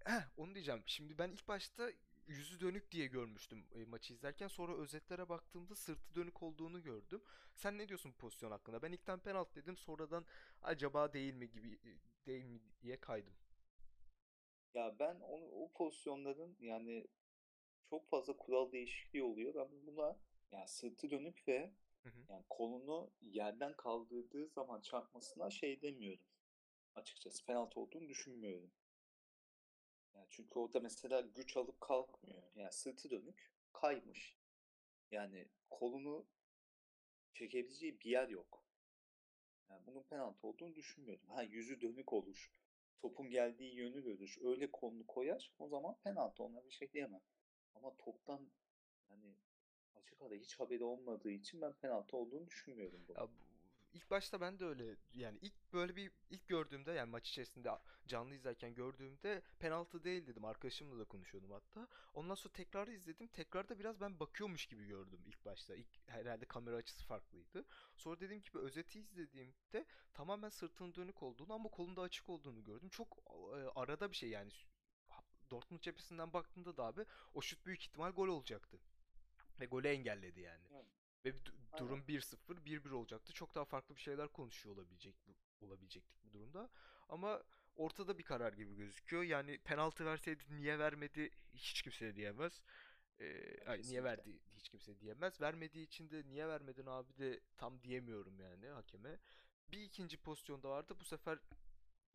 Heh, 0.05 0.21
onu 0.37 0.55
diyeceğim. 0.55 0.83
Şimdi 0.85 1.17
ben 1.17 1.29
ilk 1.29 1.47
başta 1.47 1.91
yüzü 2.27 2.59
dönük 2.59 2.91
diye 2.91 3.07
görmüştüm 3.07 3.65
e, 3.75 3.85
maçı 3.85 4.13
izlerken. 4.13 4.47
Sonra 4.47 4.77
özetlere 4.77 5.29
baktığımda 5.29 5.75
sırtı 5.75 6.15
dönük 6.15 6.43
olduğunu 6.43 6.83
gördüm. 6.83 7.21
Sen 7.55 7.77
ne 7.77 7.87
diyorsun 7.87 8.11
bu 8.11 8.17
pozisyon 8.17 8.51
hakkında? 8.51 8.81
Ben 8.81 8.91
ilkten 8.91 9.19
penaltı 9.19 9.55
dedim. 9.55 9.77
Sonradan 9.77 10.25
acaba 10.61 11.13
değil 11.13 11.33
mi 11.33 11.49
gibi 11.49 11.73
e, 11.73 11.91
değil 12.25 12.45
mi 12.45 12.59
diye 12.81 12.97
kaydım. 12.97 13.33
Ya 14.73 14.99
ben 14.99 15.19
onu, 15.19 15.45
o 15.45 15.71
pozisyonların 15.71 16.57
yani 16.59 17.07
çok 17.89 18.09
fazla 18.09 18.37
kural 18.37 18.71
değişikliği 18.71 19.23
oluyor. 19.23 19.55
Ben 19.55 19.85
buna 19.87 20.17
yani 20.51 20.67
sırtı 20.67 21.11
dönük 21.11 21.47
ve 21.47 21.71
Hı 22.03 22.09
hı. 22.09 22.19
yani 22.29 22.43
kolunu 22.49 23.11
yerden 23.21 23.73
kaldırdığı 23.73 24.47
zaman 24.47 24.81
çarpmasına 24.81 25.49
şey 25.49 25.81
demiyorum. 25.81 26.25
Açıkçası 26.95 27.45
penaltı 27.45 27.79
olduğunu 27.79 28.07
düşünmüyorum. 28.07 28.71
Yani 30.15 30.27
çünkü 30.29 30.59
orada 30.59 30.79
mesela 30.79 31.21
güç 31.21 31.57
alıp 31.57 31.81
kalkmıyor. 31.81 32.43
Yani 32.55 32.71
sırtı 32.71 33.09
dönük 33.09 33.51
kaymış. 33.73 34.37
Yani 35.11 35.47
kolunu 35.69 36.25
çekebileceği 37.33 37.99
bir 37.99 38.09
yer 38.09 38.29
yok. 38.29 38.63
Yani 39.69 39.85
bunun 39.87 40.03
penaltı 40.03 40.47
olduğunu 40.47 40.75
düşünmüyorum. 40.75 41.27
Ha 41.29 41.43
yüzü 41.43 41.81
dönük 41.81 42.13
olur. 42.13 42.51
Topun 43.01 43.29
geldiği 43.29 43.75
yönü 43.75 44.03
görür. 44.03 44.37
Öyle 44.43 44.71
kolunu 44.71 45.07
koyar. 45.07 45.53
O 45.59 45.67
zaman 45.67 45.97
penaltı 46.03 46.43
ona 46.43 46.65
bir 46.65 46.71
şey 46.71 46.91
diyemem. 46.93 47.21
Ama 47.75 47.97
toptan 47.97 48.49
yani 49.09 49.35
açık 49.95 50.21
ara 50.21 50.35
hiç 50.35 50.59
haberi 50.59 50.83
olmadığı 50.83 51.31
için 51.31 51.61
ben 51.61 51.73
penaltı 51.73 52.17
olduğunu 52.17 52.47
düşünmüyorum 52.47 53.05
bunu. 53.07 53.17
Ya 53.17 53.27
ilk 53.95 54.11
başta 54.11 54.41
ben 54.41 54.59
de 54.59 54.65
öyle 54.65 54.95
yani 55.13 55.37
ilk 55.41 55.73
böyle 55.73 55.95
bir 55.95 56.11
ilk 56.29 56.47
gördüğümde 56.47 56.91
yani 56.91 57.09
maç 57.09 57.29
içerisinde 57.29 57.69
canlı 58.07 58.35
izlerken 58.35 58.73
gördüğümde 58.73 59.41
penaltı 59.59 60.03
değil 60.03 60.27
dedim. 60.27 60.45
Arkadaşımla 60.45 60.99
da 60.99 61.03
konuşuyordum 61.03 61.51
hatta. 61.51 61.87
Ondan 62.13 62.35
sonra 62.35 62.53
tekrar 62.53 62.87
izledim. 62.87 63.27
Tekrarda 63.27 63.79
biraz 63.79 64.01
ben 64.01 64.19
bakıyormuş 64.19 64.65
gibi 64.65 64.87
gördüm 64.87 65.19
ilk 65.25 65.45
başta. 65.45 65.75
İlk 65.75 66.09
herhalde 66.09 66.45
kamera 66.45 66.75
açısı 66.75 67.05
farklıydı. 67.05 67.65
Sonra 67.95 68.19
dediğim 68.19 68.41
gibi 68.41 68.57
özeti 68.57 68.99
izlediğimde 68.99 69.85
tamamen 70.13 70.49
sırtının 70.49 70.95
dönük 70.95 71.23
olduğunu 71.23 71.53
ama 71.53 71.69
kolunda 71.69 72.01
açık 72.01 72.29
olduğunu 72.29 72.63
gördüm. 72.63 72.89
Çok 72.89 73.17
e, 73.27 73.79
arada 73.79 74.11
bir 74.11 74.15
şey 74.15 74.29
yani 74.29 74.51
Dortmund 75.55 75.81
cephesinden 75.81 76.33
baktığında 76.33 76.77
da 76.77 76.83
abi 76.83 77.05
o 77.33 77.41
şut 77.41 77.65
büyük 77.65 77.81
ihtimal 77.81 78.11
gol 78.11 78.27
olacaktı. 78.27 78.79
Ve 79.59 79.65
golü 79.65 79.87
engelledi 79.87 80.41
yani. 80.41 80.65
Evet. 80.73 80.85
Ve 81.25 81.29
du- 81.29 81.77
durum 81.77 82.07
1-0, 82.07 82.65
1-1 82.65 82.91
olacaktı. 82.91 83.33
Çok 83.33 83.55
daha 83.55 83.65
farklı 83.65 83.95
bir 83.95 84.01
şeyler 84.01 84.27
konuşuyor 84.27 84.75
olabilecek 84.75 85.15
olabilecektik 85.61 86.23
bu 86.23 86.31
durumda. 86.33 86.69
Ama 87.09 87.43
ortada 87.75 88.17
bir 88.17 88.23
karar 88.23 88.53
gibi 88.53 88.75
gözüküyor. 88.75 89.23
Yani 89.23 89.57
penaltı 89.57 90.05
verseydi 90.05 90.43
niye 90.49 90.79
vermedi 90.79 91.29
hiç 91.53 91.81
kimse 91.81 92.15
diyemez. 92.15 92.61
Ee, 93.19 93.63
ay, 93.65 93.81
niye 93.81 94.03
verdi 94.03 94.39
hiç 94.55 94.69
kimse 94.69 94.99
diyemez. 94.99 95.41
Vermediği 95.41 95.85
için 95.85 96.09
de 96.09 96.23
niye 96.27 96.47
vermedin 96.47 96.85
abi 96.85 97.17
de 97.17 97.39
tam 97.57 97.81
diyemiyorum 97.83 98.39
yani 98.39 98.67
hakeme. 98.67 99.19
Bir 99.71 99.81
ikinci 99.81 100.17
pozisyonda 100.17 100.69
vardı. 100.69 100.95
Bu 100.99 101.05
sefer 101.05 101.39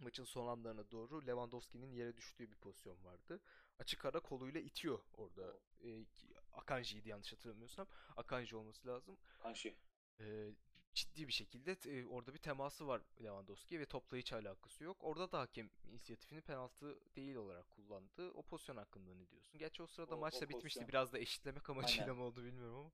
maçın 0.01 0.25
son 0.25 0.47
anlarına 0.47 0.91
doğru 0.91 1.27
Lewandowski'nin 1.27 1.93
yere 1.93 2.17
düştüğü 2.17 2.51
bir 2.51 2.57
pozisyon 2.57 3.05
vardı. 3.05 3.41
Açık 3.79 4.05
ara 4.05 4.21
koluyla 4.21 4.61
itiyor 4.61 4.99
orada. 5.15 5.57
E, 5.85 6.05
Akanji'ydi 6.53 7.09
yanlış 7.09 7.33
hatırlamıyorsam. 7.33 7.87
Akanji 8.17 8.57
olması 8.57 8.89
lazım. 8.89 9.19
Akanji. 9.39 9.77
E, 10.21 10.51
ciddi 10.95 11.29
bir 11.29 11.33
şekilde 11.33 11.77
e, 11.87 12.07
orada 12.07 12.35
bir 12.35 12.39
teması 12.39 12.87
var 12.87 13.03
Lewandowski 13.23 13.81
ve 13.81 13.87
topla 13.87 14.17
hiç 14.17 14.33
alakası 14.33 14.85
yok. 14.85 14.97
Orada 15.01 15.33
da 15.33 15.41
hakem 15.41 15.71
inisiyatifini 15.85 16.41
penaltı 16.41 17.17
değil 17.17 17.35
olarak 17.35 17.71
kullandı. 17.71 18.31
O 18.31 18.43
pozisyon 18.43 18.77
hakkında 18.77 19.15
ne 19.15 19.31
diyorsun? 19.31 19.59
Gerçi 19.59 19.83
o 19.83 19.87
sırada 19.87 20.17
o, 20.17 20.19
maç 20.19 20.35
da 20.35 20.49
bitmişti. 20.49 20.63
Pozisyon. 20.63 20.89
Biraz 20.89 21.13
da 21.13 21.19
eşitlemek 21.19 21.71
amacıyla 21.71 22.05
Aynen. 22.05 22.17
mı 22.17 22.25
oldu 22.25 22.45
bilmiyorum 22.45 22.77
ama. 22.77 22.91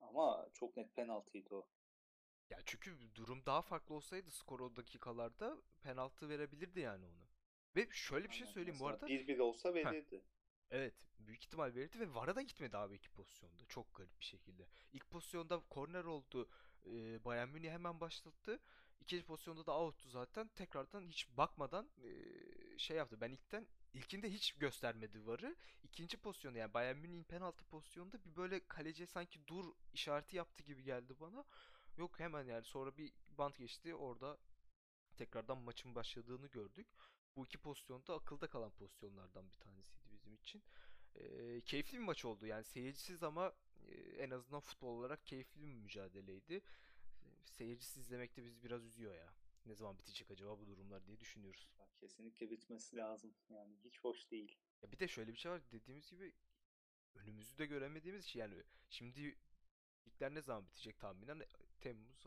Ama 0.00 0.48
çok 0.52 0.76
net 0.76 0.96
penaltıydı 0.96 1.54
o. 1.54 1.66
Ya 2.50 2.58
çünkü 2.66 3.14
durum 3.14 3.46
daha 3.46 3.62
farklı 3.62 3.94
olsaydı 3.94 4.30
skor 4.30 4.60
o 4.60 4.76
dakikalarda 4.76 5.62
penaltı 5.82 6.28
verebilirdi 6.28 6.80
yani 6.80 7.04
onu. 7.04 7.26
Ve 7.76 7.88
şöyle 7.92 8.28
bir 8.28 8.34
şey 8.34 8.46
söyleyeyim 8.46 8.80
bu 8.80 8.86
arada. 8.88 9.06
1-1 9.06 9.40
olsa 9.40 9.74
verirdi. 9.74 10.22
Evet, 10.70 10.94
büyük 11.18 11.44
ihtimal 11.44 11.74
verirdi 11.74 12.00
ve 12.00 12.14
VAR'a 12.14 12.36
da 12.36 12.42
gitmedi 12.42 12.76
abi 12.76 12.94
iki 12.94 13.10
pozisyonda. 13.10 13.64
Çok 13.68 13.94
garip 13.94 14.20
bir 14.20 14.24
şekilde. 14.24 14.66
İlk 14.92 15.10
pozisyonda 15.10 15.62
korner 15.70 16.04
oldu. 16.04 16.48
E, 16.86 17.24
Bayern 17.24 17.48
Münih 17.48 17.70
hemen 17.70 18.00
başlattı. 18.00 18.60
İkinci 19.00 19.24
pozisyonda 19.24 19.66
da 19.66 19.78
out'tu 19.78 20.08
zaten. 20.08 20.48
Tekrardan 20.48 21.06
hiç 21.06 21.28
bakmadan 21.36 21.90
e, 22.04 22.10
şey 22.78 22.96
yaptı. 22.96 23.20
Ben 23.20 23.30
ilkten 23.30 23.66
ilkinde 23.94 24.32
hiç 24.32 24.52
göstermedi 24.52 25.26
VAR'ı. 25.26 25.56
İkinci 25.82 26.16
pozisyonda 26.16 26.58
yani 26.58 26.74
Bayern 26.74 26.96
Münih'in 26.96 27.24
penaltı 27.24 27.64
pozisyonunda 27.64 28.24
bir 28.24 28.36
böyle 28.36 28.66
kaleci 28.66 29.06
sanki 29.06 29.46
dur 29.46 29.64
işareti 29.92 30.36
yaptı 30.36 30.62
gibi 30.62 30.82
geldi 30.82 31.20
bana. 31.20 31.44
Yok 31.96 32.20
hemen 32.20 32.44
yani 32.44 32.64
sonra 32.64 32.96
bir 32.96 33.12
bant 33.38 33.58
geçti 33.58 33.94
orada 33.94 34.38
tekrardan 35.16 35.58
maçın 35.58 35.94
başladığını 35.94 36.46
gördük. 36.46 36.86
Bu 37.36 37.44
iki 37.46 37.58
pozisyonda 37.58 38.14
akılda 38.14 38.46
kalan 38.46 38.70
pozisyonlardan 38.70 39.50
bir 39.50 39.56
tanesiydi 39.56 40.10
bizim 40.12 40.34
için. 40.34 40.62
E, 41.14 41.60
keyifli 41.60 41.98
bir 41.98 42.02
maç 42.02 42.24
oldu 42.24 42.46
yani 42.46 42.64
seyircisiz 42.64 43.22
ama 43.22 43.52
e, 43.88 43.94
en 43.94 44.30
azından 44.30 44.60
futbol 44.60 44.88
olarak 44.88 45.26
keyifli 45.26 45.62
bir 45.62 45.74
mücadeleydi. 45.74 46.62
Seyircisiz 47.44 48.02
izlemek 48.02 48.36
de 48.36 48.44
bizi 48.44 48.62
biraz 48.64 48.84
üzüyor 48.84 49.14
ya. 49.14 49.34
Ne 49.66 49.74
zaman 49.74 49.98
bitecek 49.98 50.30
acaba 50.30 50.58
bu 50.58 50.66
durumlar 50.66 51.06
diye 51.06 51.20
düşünüyoruz. 51.20 51.68
Kesinlikle 52.00 52.50
bitmesi 52.50 52.96
lazım. 52.96 53.34
Yani 53.48 53.76
hiç 53.84 54.00
hoş 54.00 54.30
değil. 54.30 54.58
Ya 54.82 54.92
bir 54.92 54.98
de 54.98 55.08
şöyle 55.08 55.32
bir 55.32 55.38
şey 55.38 55.52
var 55.52 55.62
dediğimiz 55.72 56.10
gibi 56.10 56.32
önümüzü 57.14 57.58
de 57.58 57.66
göremediğimiz 57.66 58.24
için 58.24 58.40
yani 58.40 58.62
şimdi 58.88 59.36
ligler 60.06 60.34
ne 60.34 60.42
zaman 60.42 60.66
bitecek 60.66 60.98
tahminen 60.98 61.42
Temmuz, 61.80 62.26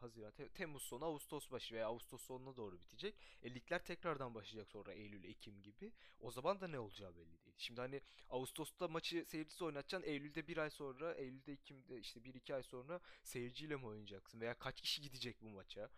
Haziran, 0.00 0.32
Temmuz 0.54 0.82
sonu, 0.82 1.04
Ağustos 1.04 1.50
başı 1.50 1.74
veya 1.74 1.86
Ağustos 1.86 2.22
sonuna 2.22 2.56
doğru 2.56 2.80
bitecek. 2.80 3.14
E, 3.42 3.54
ligler 3.54 3.84
tekrardan 3.84 4.34
başlayacak 4.34 4.68
sonra 4.68 4.92
Eylül, 4.92 5.24
Ekim 5.24 5.62
gibi. 5.62 5.92
O 6.20 6.30
zaman 6.30 6.60
da 6.60 6.68
ne 6.68 6.78
olacağı 6.78 7.16
belli 7.16 7.44
değil. 7.44 7.56
Şimdi 7.58 7.80
hani 7.80 8.00
Ağustos'ta 8.30 8.88
maçı 8.88 9.24
seyircisi 9.24 9.64
oynatacaksın. 9.64 10.10
Eylül'de 10.10 10.46
bir 10.46 10.56
ay 10.56 10.70
sonra, 10.70 11.14
Eylül'de, 11.14 11.52
Ekim'de 11.52 11.98
işte 11.98 12.24
bir 12.24 12.34
iki 12.34 12.54
ay 12.54 12.62
sonra 12.62 13.00
seyirciyle 13.22 13.76
mi 13.76 13.86
oynayacaksın? 13.86 14.40
Veya 14.40 14.54
kaç 14.54 14.80
kişi 14.80 15.02
gidecek 15.02 15.42
bu 15.42 15.50
maça? 15.50 15.90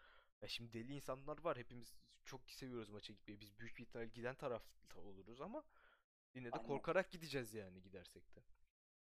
Ya 0.42 0.48
şimdi 0.48 0.72
deli 0.72 0.94
insanlar 0.94 1.38
var. 1.38 1.59
Hepimiz 1.59 1.94
çok 2.24 2.51
seviyoruz 2.51 2.90
maça 2.90 3.12
gitmeyi. 3.12 3.40
Biz 3.40 3.59
büyük 3.59 3.77
bir 3.79 3.83
ihtimal 3.83 4.07
giden 4.07 4.35
tarafta 4.35 5.01
oluruz 5.01 5.40
ama 5.40 5.64
yine 6.35 6.53
de 6.53 6.57
Aynen. 6.57 6.66
korkarak 6.66 7.11
gideceğiz 7.11 7.55
yani 7.55 7.83
gidersek 7.83 8.37
de 8.37 8.40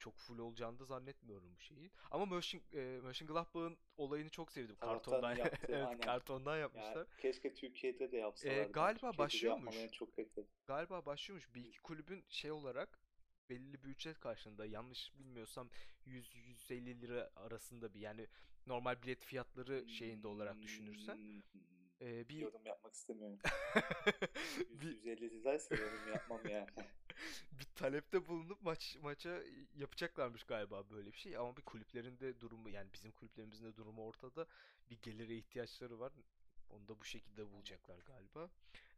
çok 0.04 0.18
full 0.18 0.40
olacağını 0.40 0.80
da 0.80 0.86
zannetmiyorum 0.86 1.56
bu 1.56 1.62
şeyi. 1.62 1.92
Ama 2.12 2.26
Mönchen, 2.26 2.62
e, 2.74 3.00
Mönchengladbach'ın 3.04 3.78
olayını 3.98 4.30
çok 4.30 4.52
sevdim. 4.52 4.76
kartondan 4.80 5.36
yaptı, 5.36 5.68
evet, 5.70 6.02
kartondan 6.02 6.58
yapmışlar. 6.58 6.96
Yani 6.96 7.08
keşke 7.22 7.54
Türkiye'de 7.54 8.12
de 8.12 8.18
yapsalardı. 8.18 8.60
E, 8.60 8.64
galiba 8.64 9.12
Türkiye'de 9.12 9.18
başlıyormuş. 9.18 9.92
Çok 9.92 10.18
bekledim. 10.18 10.50
Galiba 10.68 11.06
başlıyormuş. 11.06 11.56
Bir 11.56 11.66
iki 11.66 11.82
kulübün 11.82 12.26
şey 12.30 12.52
olarak 12.52 13.00
belli 13.50 13.84
bir 13.84 13.90
ücret 13.90 14.20
karşılığında 14.20 14.66
yanlış 14.66 15.18
bilmiyorsam 15.20 15.70
100-150 16.08 17.02
lira 17.02 17.30
arasında 17.36 17.94
bir 17.94 18.00
yani 18.00 18.28
normal 18.68 19.02
bilet 19.02 19.24
fiyatları 19.24 19.90
şeyinde 19.90 20.28
olarak 20.28 20.62
düşünürsen 20.62 21.44
e, 22.04 22.30
bir 22.30 22.36
yorum 22.36 22.66
yapmak 22.66 22.94
istemiyorum. 22.94 23.40
150 24.82 25.30
liraysa 25.30 25.76
yorum 25.76 26.08
yapmam 26.14 26.48
yani. 26.50 26.68
bir 27.52 27.68
talepte 27.76 28.28
bulunup 28.28 28.62
maç 28.62 28.98
maça 29.02 29.44
yapacaklarmış 29.76 30.44
galiba 30.44 30.90
böyle 30.90 31.14
bir 31.14 31.18
şey 31.18 31.38
ama 31.38 31.58
bir 31.58 31.62
kulüplerin 31.62 32.20
de 32.20 32.40
durumu 32.40 32.70
yani 32.70 32.94
bizim 32.94 33.12
kulüplerimizin 33.12 33.66
de 33.66 33.76
durumu 33.76 34.06
ortada 34.08 34.48
bir 34.90 35.02
gelire 35.02 35.36
ihtiyaçları 35.36 36.00
var. 36.00 36.14
Onu 36.70 36.88
da 36.88 37.00
bu 37.00 37.04
şekilde 37.04 37.52
bulacaklar 37.52 38.00
galiba. 38.00 38.50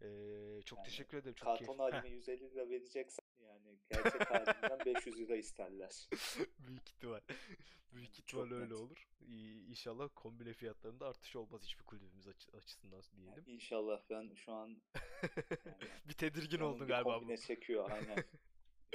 Ee, 0.01 0.61
çok 0.65 0.79
yani, 0.79 0.85
teşekkür 0.85 1.17
ederim. 1.17 1.35
Çok 1.35 1.45
karton 1.45 1.79
haline 1.79 2.09
150 2.09 2.51
lira 2.51 2.69
vereceksen 2.69 3.24
yani 3.47 3.79
gerçek 3.89 4.31
halinden 4.31 4.95
500 4.95 5.17
lira 5.19 5.35
isterler. 5.35 6.09
Büyük 6.59 6.89
ihtimal. 6.89 7.21
Büyük 7.91 8.19
ihtimal 8.19 8.51
öyle 8.51 8.65
net. 8.65 8.73
olur. 8.73 9.09
İnşallah 9.67 10.09
kombine 10.15 10.53
fiyatlarında 10.53 11.07
artış 11.07 11.35
olmaz 11.35 11.63
hiçbir 11.63 11.83
kulübümüz 11.83 12.27
açısından 12.53 13.01
diyelim. 13.15 13.33
Yani 13.37 13.51
inşallah 13.51 14.01
ben 14.09 14.33
şu 14.35 14.51
an 14.51 14.67
yani, 14.67 15.77
bir 16.07 16.13
tedirgin 16.13 16.59
oldun 16.59 16.87
galiba. 16.87 17.19
Kombine 17.19 17.37
çekiyor 17.37 17.91
aynen. 17.91 18.23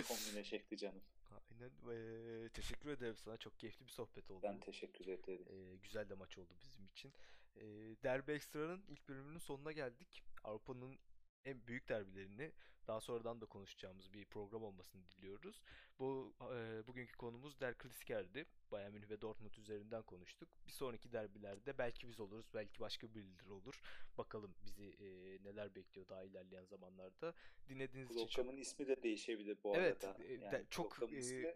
kombine 0.09 0.45
çekti 0.45 0.77
canım. 0.77 1.03
Aynen. 1.31 1.71
Ee, 1.91 2.49
teşekkür 2.49 2.91
ederim 2.91 3.17
sana. 3.17 3.37
Çok 3.37 3.59
keyifli 3.59 3.87
bir 3.87 3.91
sohbet 3.91 4.31
oldu. 4.31 4.43
Ben 4.43 4.61
teşekkür 4.61 5.07
ederim. 5.07 5.45
Ee, 5.51 5.77
güzel 5.77 6.09
de 6.09 6.15
maç 6.15 6.39
oldu 6.39 6.55
bizim 6.61 6.85
için. 6.87 7.13
Ee, 7.57 7.63
Derbi 8.03 8.33
Ekstra'nın 8.33 8.85
ilk 8.89 9.09
bölümünün 9.09 9.39
sonuna 9.39 9.73
geldik. 9.73 10.23
Avrupa'nın 10.45 10.99
en 11.45 11.67
büyük 11.67 11.89
derbilerini 11.89 12.53
daha 12.87 13.01
sonradan 13.01 13.41
da 13.41 13.47
konuşacağımız 13.47 14.13
bir 14.13 14.25
program 14.25 14.63
olmasını 14.63 15.03
diliyoruz. 15.11 15.63
Bu 15.99 16.35
e, 16.55 16.87
bugünkü 16.87 17.17
konumuz 17.17 17.61
Der 17.61 17.79
Klassiker'di. 17.79 18.47
Bayern 18.73 18.93
Münih 18.93 19.11
ve 19.11 19.21
Dortmund 19.21 19.55
üzerinden 19.55 20.03
konuştuk. 20.03 20.49
Bir 20.67 20.73
sonraki 20.73 21.13
derbilerde 21.13 21.79
belki 21.79 22.09
biz 22.09 22.21
oluruz, 22.21 22.47
belki 22.55 22.81
başka 22.81 23.15
birileri 23.15 23.53
olur. 23.53 23.81
Bakalım 24.19 24.55
bizi 24.63 24.85
e, 24.85 25.39
neler 25.45 25.75
bekliyor 25.75 26.09
daha 26.09 26.25
ilerleyen 26.25 26.65
zamanlarda. 26.65 27.35
Dinlediğiniz 27.69 28.09
Programın 28.09 28.27
için 28.27 28.43
çok... 28.43 28.59
ismi 28.59 28.89
de 28.89 29.03
değişebilir 29.03 29.59
bu 29.65 29.77
evet, 29.77 30.05
arada. 30.05 30.19
Evet, 30.25 30.43
yani 30.43 30.65
çok 30.71 31.13
e, 31.13 31.17
ismi... 31.19 31.55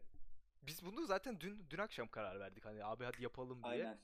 biz 0.62 0.84
bunu 0.84 1.06
zaten 1.06 1.40
dün 1.40 1.66
dün 1.70 1.78
akşam 1.78 2.08
karar 2.08 2.40
verdik. 2.40 2.64
Hani 2.64 2.84
abi 2.84 3.04
hadi 3.04 3.22
yapalım 3.22 3.62
diye. 3.62 3.72
Aynen. 3.72 3.98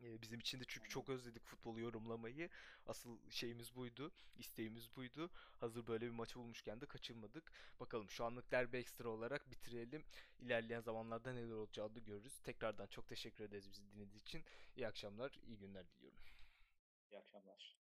Bizim 0.00 0.40
için 0.40 0.60
de 0.60 0.64
çünkü 0.68 0.88
çok 0.88 1.08
özledik 1.08 1.44
futbolu 1.44 1.80
yorumlamayı. 1.80 2.50
Asıl 2.86 3.18
şeyimiz 3.30 3.74
buydu, 3.76 4.12
isteğimiz 4.38 4.96
buydu. 4.96 5.30
Hazır 5.60 5.86
böyle 5.86 6.06
bir 6.06 6.10
maçı 6.10 6.38
bulmuşken 6.38 6.80
de 6.80 6.86
kaçırmadık. 6.86 7.52
Bakalım 7.80 8.10
şu 8.10 8.24
anlık 8.24 8.50
derbi 8.50 8.76
ekstra 8.76 9.08
olarak 9.08 9.50
bitirelim. 9.50 10.04
İlerleyen 10.40 10.80
zamanlarda 10.80 11.32
neler 11.32 11.52
olacağını 11.54 11.98
görürüz. 11.98 12.38
Tekrardan 12.38 12.86
çok 12.86 13.08
teşekkür 13.08 13.44
ederiz 13.44 13.70
bizi 13.70 13.82
dinlediğiniz 13.82 14.16
için. 14.16 14.44
İyi 14.76 14.86
akşamlar, 14.86 15.38
iyi 15.46 15.58
günler 15.58 15.88
diliyorum. 15.90 16.18
İyi 17.10 17.18
akşamlar. 17.18 17.76